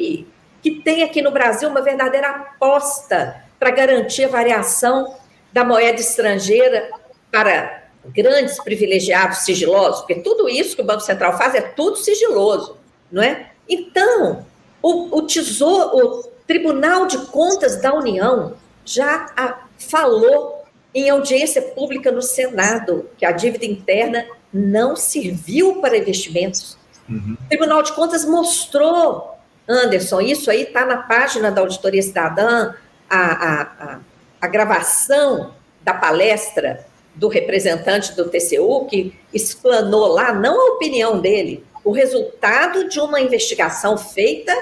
que 0.63 0.71
tem 0.85 1.03
aqui 1.03 1.21
no 1.21 1.33
Brasil 1.33 1.69
uma 1.69 1.83
verdadeira 1.83 2.29
aposta 2.29 3.43
para 3.59 3.71
garantir 3.71 4.25
a 4.25 4.29
variação 4.29 5.17
da 5.53 5.65
moeda 5.65 6.01
estrangeira 6.01 6.91
para 7.31 7.89
grandes 8.07 8.63
privilegiados 8.63 9.39
sigilosos, 9.39 10.01
porque 10.01 10.17
tudo 10.17 10.49
isso 10.49 10.77
que 10.77 10.83
o 10.83 10.85
Banco 10.85 11.01
Central 11.01 11.37
faz 11.37 11.55
é 11.55 11.61
tudo 11.61 11.97
sigiloso, 11.97 12.77
não 13.11 13.23
é? 13.23 13.51
Então, 13.69 14.47
o, 14.81 15.19
o 15.19 15.23
Tesouro, 15.23 15.97
o 15.97 16.23
Tribunal 16.47 17.07
de 17.07 17.19
Contas 17.27 17.81
da 17.81 17.93
União 17.93 18.55
já 18.85 19.27
a, 19.37 19.67
falou 19.77 20.58
em 20.95 21.11
audiência 21.11 21.63
pública 21.63 22.11
no 22.11 22.23
Senado 22.23 23.09
que 23.17 23.25
a 23.25 23.33
dívida 23.33 23.65
interna 23.65 24.27
não 24.53 24.97
serviu 24.97 25.77
para 25.81 25.97
investimentos. 25.97 26.79
Uhum. 27.09 27.37
O 27.41 27.49
Tribunal 27.49 27.83
de 27.83 27.93
Contas 27.93 28.25
mostrou, 28.25 29.35
Anderson, 29.69 30.21
isso 30.21 30.51
aí 30.51 30.63
está 30.63 30.85
na 30.85 30.99
página 30.99 31.51
da 31.51 31.61
Auditoria 31.61 32.03
Cidadã, 32.03 32.75
a, 33.09 33.19
a, 33.19 33.63
a, 33.63 33.99
a 34.41 34.47
gravação 34.47 35.55
da 35.83 35.95
palestra 35.95 36.87
do 37.15 37.29
representante 37.29 38.15
do 38.15 38.29
TCU, 38.29 38.87
que 38.87 39.19
explanou 39.33 40.07
lá, 40.07 40.33
não 40.33 40.61
a 40.61 40.75
opinião 40.75 41.21
dele, 41.21 41.65
o 41.85 41.91
resultado 41.91 42.89
de 42.89 43.01
uma 43.01 43.21
investigação 43.21 43.97
feita 43.99 44.55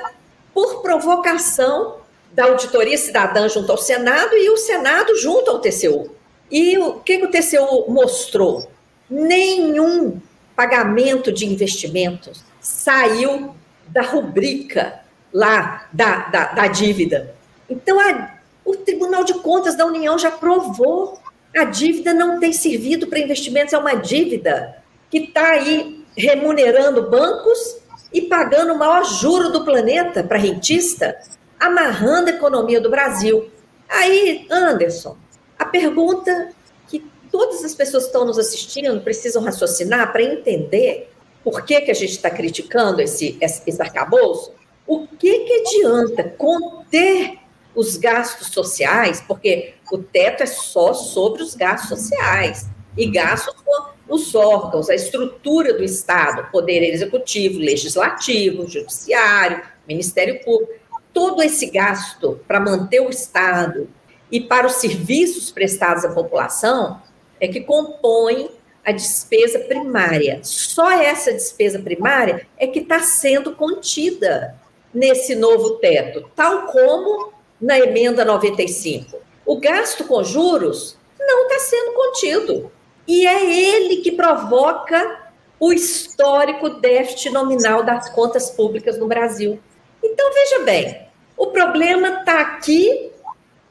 por 0.55 0.81
provocação 0.81 1.97
da 2.33 2.45
Auditoria 2.45 2.97
Cidadã 2.97 3.49
junto 3.49 3.71
ao 3.73 3.79
Senado 3.79 4.35
e 4.37 4.49
o 4.49 4.57
Senado 4.57 5.17
junto 5.17 5.51
ao 5.51 5.59
TCU. 5.59 6.16
E 6.51 6.79
o 6.79 6.95
que, 7.01 7.23
o 7.25 7.31
TCU 7.31 7.91
mostrou? 7.91 8.71
Nenhum 9.09 10.21
pagamento 10.55 11.33
de 11.33 11.47
investimentos 11.47 12.45
saiu 12.61 13.55
da 13.89 14.03
rubrica 14.03 15.01
lá 15.33 15.89
da, 15.93 16.29
da, 16.29 16.45
da 16.53 16.67
dívida. 16.67 17.35
Então, 17.69 18.01
a, 18.01 18.37
o 18.65 18.77
Tribunal 18.77 19.25
de 19.25 19.35
Contas 19.35 19.77
da 19.77 19.85
União 19.87 20.19
já 20.19 20.31
provou 20.31 21.21
a 21.57 21.65
dívida 21.65 22.13
não 22.13 22.39
tem 22.39 22.53
servido 22.53 23.07
para 23.07 23.19
investimentos, 23.19 23.73
é 23.73 23.79
uma 23.79 23.95
dívida 23.95 24.77
que 25.11 25.19
está 25.19 25.53
aí 25.53 26.05
remunerando 26.15 27.09
bancos 27.09 27.79
e 28.13 28.23
pagando 28.23 28.75
o 28.75 28.79
maior 28.79 29.05
juro 29.05 29.51
do 29.51 29.65
planeta 29.65 30.23
para 30.23 30.37
rentista, 30.37 31.17
amarrando 31.59 32.29
a 32.29 32.35
economia 32.35 32.81
do 32.81 32.91
Brasil. 32.91 33.51
Aí, 33.89 34.47
Anderson, 34.51 35.17
a 35.67 35.69
pergunta 35.69 36.53
que 36.89 37.05
todas 37.31 37.65
as 37.65 37.75
pessoas 37.75 38.05
que 38.05 38.09
estão 38.11 38.25
nos 38.25 38.39
assistindo 38.39 39.01
precisam 39.01 39.43
raciocinar 39.43 40.13
para 40.13 40.23
entender 40.23 41.11
por 41.43 41.65
que, 41.65 41.81
que 41.81 41.91
a 41.91 41.95
gente 41.95 42.13
está 42.13 42.31
criticando 42.31 43.01
esse, 43.01 43.37
esse 43.41 43.83
arcabouço, 43.83 44.53
o 44.87 45.07
que, 45.07 45.41
que 45.41 45.53
adianta 45.53 46.25
conter 46.25 47.39
os 47.75 47.97
gastos 47.97 48.49
sociais, 48.49 49.23
porque 49.27 49.75
o 49.93 49.99
teto 49.99 50.43
é 50.43 50.47
só 50.47 50.95
sobre 50.95 51.43
os 51.43 51.55
gastos 51.55 52.01
sociais. 52.01 52.67
E 52.97 53.11
gastos 53.11 53.55
com 53.63 54.15
os 54.15 54.35
órgãos, 54.35 54.89
a 54.89 54.95
estrutura 54.95 55.75
do 55.75 55.85
Estado, 55.85 56.51
Poder 56.51 56.83
Executivo, 56.83 57.59
Legislativo, 57.59 58.67
Judiciário, 58.67 59.63
Ministério 59.87 60.43
Público, 60.43 60.73
todo 61.13 61.43
esse 61.43 61.67
gasto 61.67 62.41
para 62.49 62.59
manter 62.59 63.01
o 63.01 63.11
Estado 63.11 63.87
e 64.31 64.41
para 64.41 64.67
os 64.67 64.75
serviços 64.75 65.51
prestados 65.51 66.05
à 66.05 66.13
população 66.13 67.01
é 67.41 67.47
que 67.49 67.61
compõe 67.61 68.51
a 68.85 68.93
despesa 68.93 69.59
primária. 69.61 70.41
Só 70.43 70.91
essa 70.91 71.33
despesa 71.33 71.79
primária 71.79 72.47
é 72.57 72.67
que 72.67 72.81
está 72.81 73.01
sendo 73.01 73.53
contida 73.53 74.55
nesse 74.93 75.35
novo 75.35 75.79
teto, 75.79 76.31
tal 76.35 76.67
como 76.67 77.33
na 77.61 77.79
emenda 77.79 78.25
95. 78.25 79.19
O 79.45 79.59
gasto 79.59 80.05
com 80.05 80.23
juros 80.23 80.97
não 81.19 81.43
está 81.49 81.59
sendo 81.59 81.93
contido. 81.93 82.73
E 83.07 83.27
é 83.27 83.45
ele 83.45 83.97
que 83.97 84.13
provoca 84.13 85.27
o 85.59 85.73
histórico 85.73 86.69
déficit 86.69 87.31
nominal 87.31 87.83
das 87.83 88.11
contas 88.11 88.51
públicas 88.51 88.99
no 88.99 89.07
Brasil. 89.07 89.59
Então, 90.03 90.33
veja 90.33 90.59
bem, 90.61 91.09
o 91.37 91.49
problema 91.49 92.21
está 92.21 92.41
aqui 92.41 93.13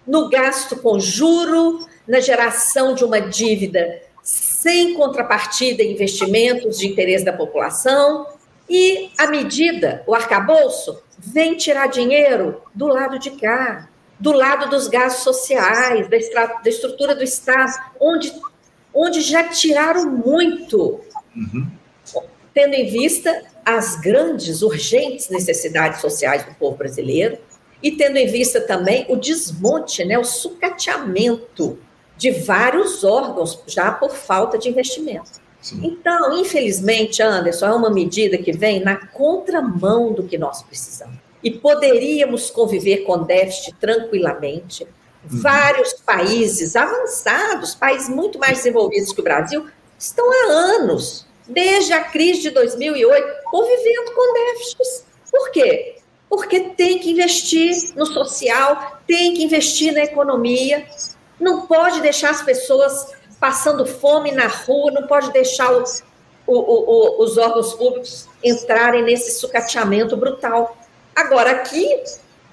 no 0.07 0.29
gasto 0.29 0.75
com 0.77 1.00
juro, 1.00 1.88
na 2.07 2.19
geração 2.19 2.93
de 2.93 3.03
uma 3.03 3.19
dívida 3.19 4.01
sem 4.21 4.95
contrapartida 4.95 5.83
em 5.83 5.93
investimentos 5.93 6.79
de 6.79 6.88
interesse 6.88 7.24
da 7.24 7.31
população. 7.31 8.25
E 8.67 9.12
a 9.17 9.27
medida, 9.27 10.03
o 10.07 10.15
arcabouço, 10.15 11.00
vem 11.17 11.55
tirar 11.55 11.88
dinheiro 11.88 12.62
do 12.74 12.88
lado 12.88 13.19
de 13.19 13.31
cá, 13.31 13.88
do 14.19 14.31
lado 14.31 14.69
dos 14.69 14.88
gastos 14.88 15.24
sociais, 15.24 16.07
da, 16.09 16.45
da 16.45 16.69
estrutura 16.69 17.13
do 17.13 17.24
Estado, 17.24 17.74
onde, 18.00 18.33
onde 18.93 19.21
já 19.21 19.43
tiraram 19.50 20.09
muito, 20.09 21.00
uhum. 21.35 21.67
tendo 22.53 22.74
em 22.74 22.89
vista 22.89 23.43
as 23.63 23.95
grandes, 24.00 24.62
urgentes 24.62 25.29
necessidades 25.29 26.01
sociais 26.01 26.43
do 26.43 26.55
povo 26.55 26.77
brasileiro, 26.77 27.38
e 27.85 27.91
tendo 27.91 28.17
em 28.17 28.25
vista 28.25 28.59
também 28.59 29.05
o 29.09 29.15
desmonte, 29.15 30.03
né, 30.03 30.17
o 30.17 30.23
sucateamento 30.23 31.77
de 32.17 32.31
vários 32.31 33.03
órgãos 33.03 33.61
já 33.67 33.91
por 33.91 34.09
falta 34.09 34.57
de 34.57 34.67
investimento. 34.67 35.39
Sim. 35.61 35.81
Então, 35.83 36.35
infelizmente, 36.35 37.21
Anderson, 37.21 37.67
é 37.67 37.73
uma 37.75 37.91
medida 37.91 38.39
que 38.39 38.51
vem 38.51 38.79
na 38.79 38.95
contramão 38.95 40.13
do 40.13 40.23
que 40.23 40.35
nós 40.35 40.63
precisamos. 40.63 41.15
E 41.43 41.51
poderíamos 41.51 42.49
conviver 42.49 43.03
com 43.03 43.21
déficit 43.21 43.75
tranquilamente. 43.79 44.83
Uhum. 44.83 45.41
Vários 45.41 45.93
países 45.93 46.75
avançados, 46.75 47.75
países 47.75 48.09
muito 48.09 48.39
mais 48.39 48.57
desenvolvidos 48.57 49.13
que 49.13 49.21
o 49.21 49.23
Brasil, 49.23 49.67
estão 49.99 50.25
há 50.31 50.53
anos, 50.53 51.27
desde 51.47 51.93
a 51.93 52.03
crise 52.03 52.41
de 52.41 52.49
2008, 52.49 53.27
convivendo 53.51 54.11
com 54.15 54.33
déficits. 54.33 55.05
Por 55.29 55.51
quê? 55.51 55.94
Porque 56.29 56.60
tem 56.60 57.00
que 57.00 57.12
investir 57.12 57.94
no 57.96 58.05
social, 58.05 59.00
tem 59.08 59.34
que 59.34 59.44
investir 59.44 59.94
na 59.94 60.01
economia, 60.01 60.86
não 61.39 61.65
pode 61.67 62.01
deixar 62.01 62.32
as 62.32 62.41
pessoas 62.41 63.13
passando 63.39 63.86
fome 63.86 64.32
na 64.32 64.48
rua, 64.48 64.91
não 64.91 65.08
pode 65.08 65.32
deixar 65.32 65.72
os, 65.72 66.03
o, 66.48 66.53
o, 66.53 67.24
os 67.24 67.38
órgãos 67.38 67.74
públicos 67.74 68.27
entrarem 68.44 69.03
nesse 69.03 69.39
sucateamento 69.39 70.15
brutal. 70.15 70.77
Agora, 71.15 71.51
aqui, 71.51 71.88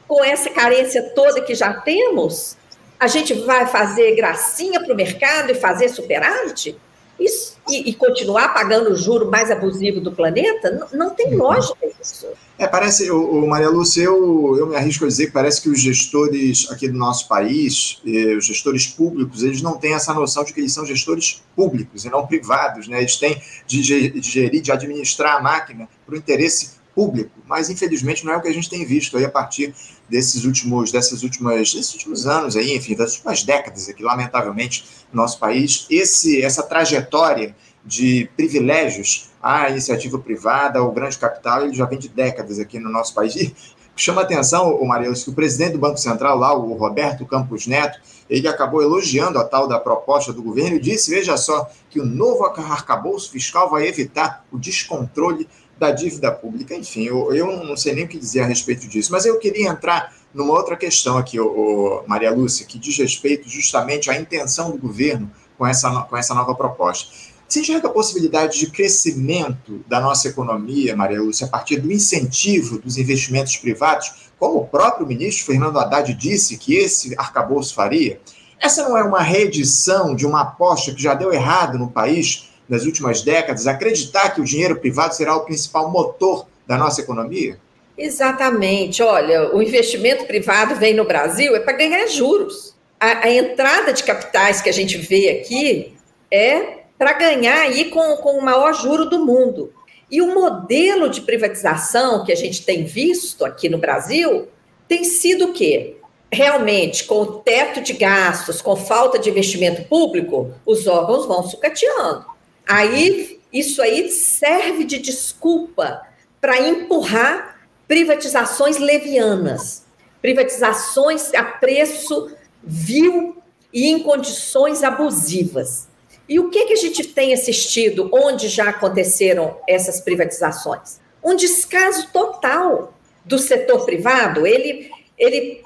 com 0.06 0.22
essa 0.24 0.50
carência 0.50 1.10
toda 1.14 1.42
que 1.42 1.54
já 1.54 1.74
temos, 1.74 2.56
a 2.98 3.06
gente 3.06 3.34
vai 3.34 3.66
fazer 3.66 4.14
gracinha 4.14 4.80
para 4.80 4.92
o 4.92 4.96
mercado 4.96 5.50
e 5.50 5.54
fazer 5.54 5.88
superávit? 5.88 6.78
Isso, 7.18 7.51
e, 7.68 7.90
e, 7.90 7.94
continuar 7.94 8.48
pagando 8.52 8.90
o 8.90 8.96
juro 8.96 9.30
mais 9.30 9.50
abusivo 9.50 10.00
do 10.00 10.10
planeta, 10.10 10.70
não, 10.70 11.06
não 11.06 11.14
tem 11.14 11.28
uhum. 11.34 11.38
lógica 11.38 11.78
isso. 12.00 12.26
É, 12.58 12.66
parece, 12.66 13.10
o, 13.10 13.44
o 13.44 13.48
Maria 13.48 13.68
Lúcia, 13.68 14.02
eu, 14.02 14.56
eu 14.58 14.66
me 14.66 14.76
arrisco 14.76 15.04
a 15.04 15.08
dizer 15.08 15.26
que 15.26 15.32
parece 15.32 15.62
que 15.62 15.68
os 15.68 15.80
gestores 15.80 16.68
aqui 16.70 16.88
do 16.88 16.98
nosso 16.98 17.28
país, 17.28 18.00
eh, 18.06 18.34
os 18.36 18.46
gestores 18.46 18.86
públicos, 18.86 19.42
eles 19.42 19.62
não 19.62 19.78
têm 19.78 19.94
essa 19.94 20.12
noção 20.12 20.44
de 20.44 20.52
que 20.52 20.60
eles 20.60 20.72
são 20.72 20.84
gestores 20.84 21.42
públicos 21.56 22.04
e 22.04 22.10
não 22.10 22.26
privados, 22.26 22.88
né? 22.88 23.00
Eles 23.00 23.16
têm 23.16 23.40
de 23.66 23.82
gerir, 23.82 24.60
de 24.60 24.72
administrar 24.72 25.36
a 25.36 25.40
máquina 25.40 25.88
para 26.04 26.14
o 26.14 26.18
interesse 26.18 26.81
público, 26.94 27.30
mas 27.46 27.70
infelizmente 27.70 28.24
não 28.24 28.32
é 28.32 28.36
o 28.36 28.42
que 28.42 28.48
a 28.48 28.52
gente 28.52 28.68
tem 28.68 28.84
visto 28.84 29.16
aí 29.16 29.24
a 29.24 29.30
partir 29.30 29.74
desses 30.08 30.44
últimos, 30.44 30.92
dessas 30.92 31.22
últimas, 31.22 31.72
desses 31.72 31.92
últimos 31.94 32.26
anos 32.26 32.56
aí, 32.56 32.76
enfim, 32.76 32.94
das 32.94 33.14
últimas 33.14 33.42
décadas 33.42 33.88
aqui, 33.88 34.02
lamentavelmente, 34.02 34.84
no 35.12 35.22
nosso 35.22 35.38
país, 35.38 35.86
esse, 35.90 36.42
essa 36.42 36.62
trajetória 36.62 37.54
de 37.84 38.30
privilégios 38.36 39.30
à 39.42 39.68
iniciativa 39.70 40.18
privada, 40.18 40.78
ao 40.78 40.92
grande 40.92 41.18
capital, 41.18 41.64
ele 41.64 41.74
já 41.74 41.84
vem 41.84 41.98
de 41.98 42.08
décadas 42.08 42.58
aqui 42.58 42.78
no 42.78 42.88
nosso 42.88 43.14
país. 43.14 43.34
E 43.34 43.54
chama 43.96 44.22
atenção, 44.22 44.74
o 44.74 44.86
Marius, 44.86 45.24
que 45.24 45.30
o 45.30 45.34
presidente 45.34 45.72
do 45.72 45.78
Banco 45.78 45.98
Central 45.98 46.38
lá, 46.38 46.54
o 46.54 46.74
Roberto 46.74 47.26
Campos 47.26 47.66
Neto, 47.66 47.98
ele 48.30 48.48
acabou 48.48 48.82
elogiando 48.82 49.38
a 49.38 49.44
tal 49.44 49.68
da 49.68 49.78
proposta 49.78 50.32
do 50.32 50.42
governo 50.42 50.76
e 50.76 50.80
disse, 50.80 51.10
veja 51.10 51.36
só, 51.36 51.68
que 51.90 52.00
o 52.00 52.06
novo 52.06 52.44
arcabouço 52.44 53.30
fiscal 53.30 53.68
vai 53.68 53.86
evitar 53.86 54.44
o 54.50 54.58
descontrole 54.58 55.48
da 55.78 55.90
dívida 55.90 56.30
pública. 56.30 56.74
Enfim, 56.74 57.04
eu, 57.04 57.32
eu 57.34 57.64
não 57.64 57.76
sei 57.76 57.94
nem 57.94 58.04
o 58.04 58.08
que 58.08 58.18
dizer 58.18 58.40
a 58.40 58.46
respeito 58.46 58.86
disso, 58.88 59.10
mas 59.12 59.26
eu 59.26 59.38
queria 59.38 59.68
entrar 59.68 60.14
numa 60.32 60.52
outra 60.52 60.76
questão 60.76 61.18
aqui, 61.18 61.38
o, 61.38 61.46
o 61.46 62.04
Maria 62.06 62.30
Lúcia, 62.30 62.66
que 62.66 62.78
diz 62.78 62.96
respeito 62.96 63.48
justamente 63.48 64.10
à 64.10 64.16
intenção 64.16 64.70
do 64.70 64.78
governo 64.78 65.30
com 65.58 65.66
essa, 65.66 65.90
com 66.02 66.16
essa 66.16 66.34
nova 66.34 66.54
proposta. 66.54 67.12
Você 67.46 67.60
enxerga 67.60 67.88
a 67.88 67.92
possibilidade 67.92 68.58
de 68.58 68.70
crescimento 68.70 69.84
da 69.86 70.00
nossa 70.00 70.26
economia, 70.26 70.96
Maria 70.96 71.20
Lúcia, 71.20 71.46
a 71.46 71.50
partir 71.50 71.80
do 71.80 71.92
incentivo 71.92 72.78
dos 72.78 72.96
investimentos 72.96 73.58
privados, 73.58 74.30
como 74.38 74.58
o 74.58 74.66
próprio 74.66 75.06
ministro 75.06 75.44
Fernando 75.44 75.78
Haddad 75.78 76.14
disse 76.14 76.56
que 76.56 76.74
esse 76.76 77.14
arcabouço 77.18 77.74
faria? 77.74 78.18
Essa 78.58 78.88
não 78.88 78.96
é 78.96 79.02
uma 79.02 79.20
reedição 79.20 80.16
de 80.16 80.24
uma 80.24 80.40
aposta 80.40 80.92
que 80.92 81.02
já 81.02 81.14
deu 81.14 81.32
errado 81.32 81.78
no 81.78 81.90
país 81.90 82.48
nas 82.72 82.86
últimas 82.86 83.20
décadas, 83.20 83.66
acreditar 83.66 84.30
que 84.30 84.40
o 84.40 84.44
dinheiro 84.44 84.80
privado 84.80 85.14
será 85.14 85.36
o 85.36 85.44
principal 85.44 85.90
motor 85.90 86.46
da 86.66 86.78
nossa 86.78 87.02
economia? 87.02 87.58
Exatamente. 87.98 89.02
Olha, 89.02 89.54
o 89.54 89.60
investimento 89.60 90.24
privado 90.24 90.76
vem 90.76 90.94
no 90.94 91.04
Brasil 91.04 91.54
é 91.54 91.60
para 91.60 91.74
ganhar 91.74 92.06
juros. 92.06 92.74
A, 92.98 93.26
a, 93.26 93.30
entrada 93.30 93.92
de 93.92 94.02
capitais 94.02 94.62
que 94.62 94.70
a 94.70 94.72
gente 94.72 94.96
vê 94.96 95.28
aqui 95.28 95.94
é 96.30 96.78
para 96.96 97.12
ganhar 97.12 97.58
aí 97.58 97.90
com, 97.90 98.16
com 98.16 98.38
o 98.38 98.42
maior 98.42 98.72
juro 98.72 99.04
do 99.04 99.18
mundo. 99.18 99.70
E 100.10 100.22
o 100.22 100.32
modelo 100.32 101.10
de 101.10 101.20
privatização 101.20 102.24
que 102.24 102.32
a 102.32 102.36
gente 102.36 102.64
tem 102.64 102.84
visto 102.84 103.44
aqui 103.44 103.68
no 103.68 103.76
Brasil 103.76 104.48
tem 104.88 105.04
sido 105.04 105.50
o 105.50 105.52
quê? 105.52 105.96
Realmente, 106.32 107.04
com 107.04 107.20
o 107.20 107.26
teto 107.40 107.82
de 107.82 107.92
gastos, 107.92 108.62
com 108.62 108.74
falta 108.74 109.18
de 109.18 109.28
investimento 109.28 109.82
público, 109.82 110.54
os 110.64 110.86
órgãos 110.86 111.26
vão 111.26 111.42
sucateando. 111.42 112.31
Aí, 112.66 113.40
isso 113.52 113.82
aí 113.82 114.10
serve 114.10 114.84
de 114.84 114.98
desculpa 114.98 116.02
para 116.40 116.60
empurrar 116.60 117.68
privatizações 117.86 118.78
levianas, 118.78 119.84
privatizações 120.20 121.32
a 121.34 121.42
preço 121.42 122.34
vil 122.62 123.36
e 123.72 123.88
em 123.88 124.00
condições 124.00 124.82
abusivas. 124.82 125.88
E 126.28 126.38
o 126.38 126.50
que, 126.50 126.66
que 126.66 126.72
a 126.72 126.76
gente 126.76 127.08
tem 127.08 127.34
assistido 127.34 128.08
onde 128.12 128.48
já 128.48 128.70
aconteceram 128.70 129.58
essas 129.68 130.00
privatizações? 130.00 131.00
Um 131.22 131.36
descaso 131.36 132.08
total 132.12 132.94
do 133.24 133.38
setor 133.38 133.84
privado. 133.84 134.46
Ele, 134.46 134.90
ele 135.18 135.60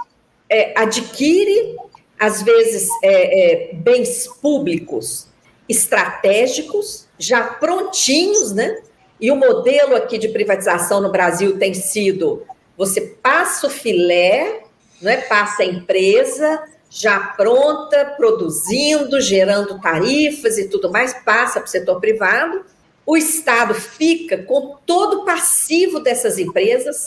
é, 0.48 0.72
adquire, 0.76 1.76
às 2.18 2.42
vezes, 2.42 2.88
é, 3.02 3.70
é, 3.70 3.74
bens 3.74 4.26
públicos 4.40 5.28
estratégicos, 5.68 7.06
já 7.18 7.42
prontinhos, 7.42 8.52
né? 8.52 8.82
E 9.20 9.30
o 9.30 9.36
modelo 9.36 9.96
aqui 9.96 10.18
de 10.18 10.28
privatização 10.28 11.00
no 11.00 11.10
Brasil 11.10 11.58
tem 11.58 11.74
sido: 11.74 12.44
você 12.76 13.00
passa 13.00 13.66
o 13.66 13.70
filé, 13.70 14.62
não 15.00 15.10
é? 15.10 15.16
Passa 15.18 15.62
a 15.62 15.66
empresa 15.66 16.62
já 16.88 17.18
pronta, 17.18 18.14
produzindo, 18.16 19.20
gerando 19.20 19.80
tarifas 19.80 20.56
e 20.56 20.68
tudo 20.68 20.90
mais, 20.90 21.12
passa 21.24 21.60
para 21.60 21.66
o 21.66 21.70
setor 21.70 22.00
privado. 22.00 22.64
O 23.04 23.16
Estado 23.16 23.74
fica 23.74 24.38
com 24.38 24.78
todo 24.84 25.20
o 25.20 25.24
passivo 25.24 26.00
dessas 26.00 26.38
empresas, 26.38 27.06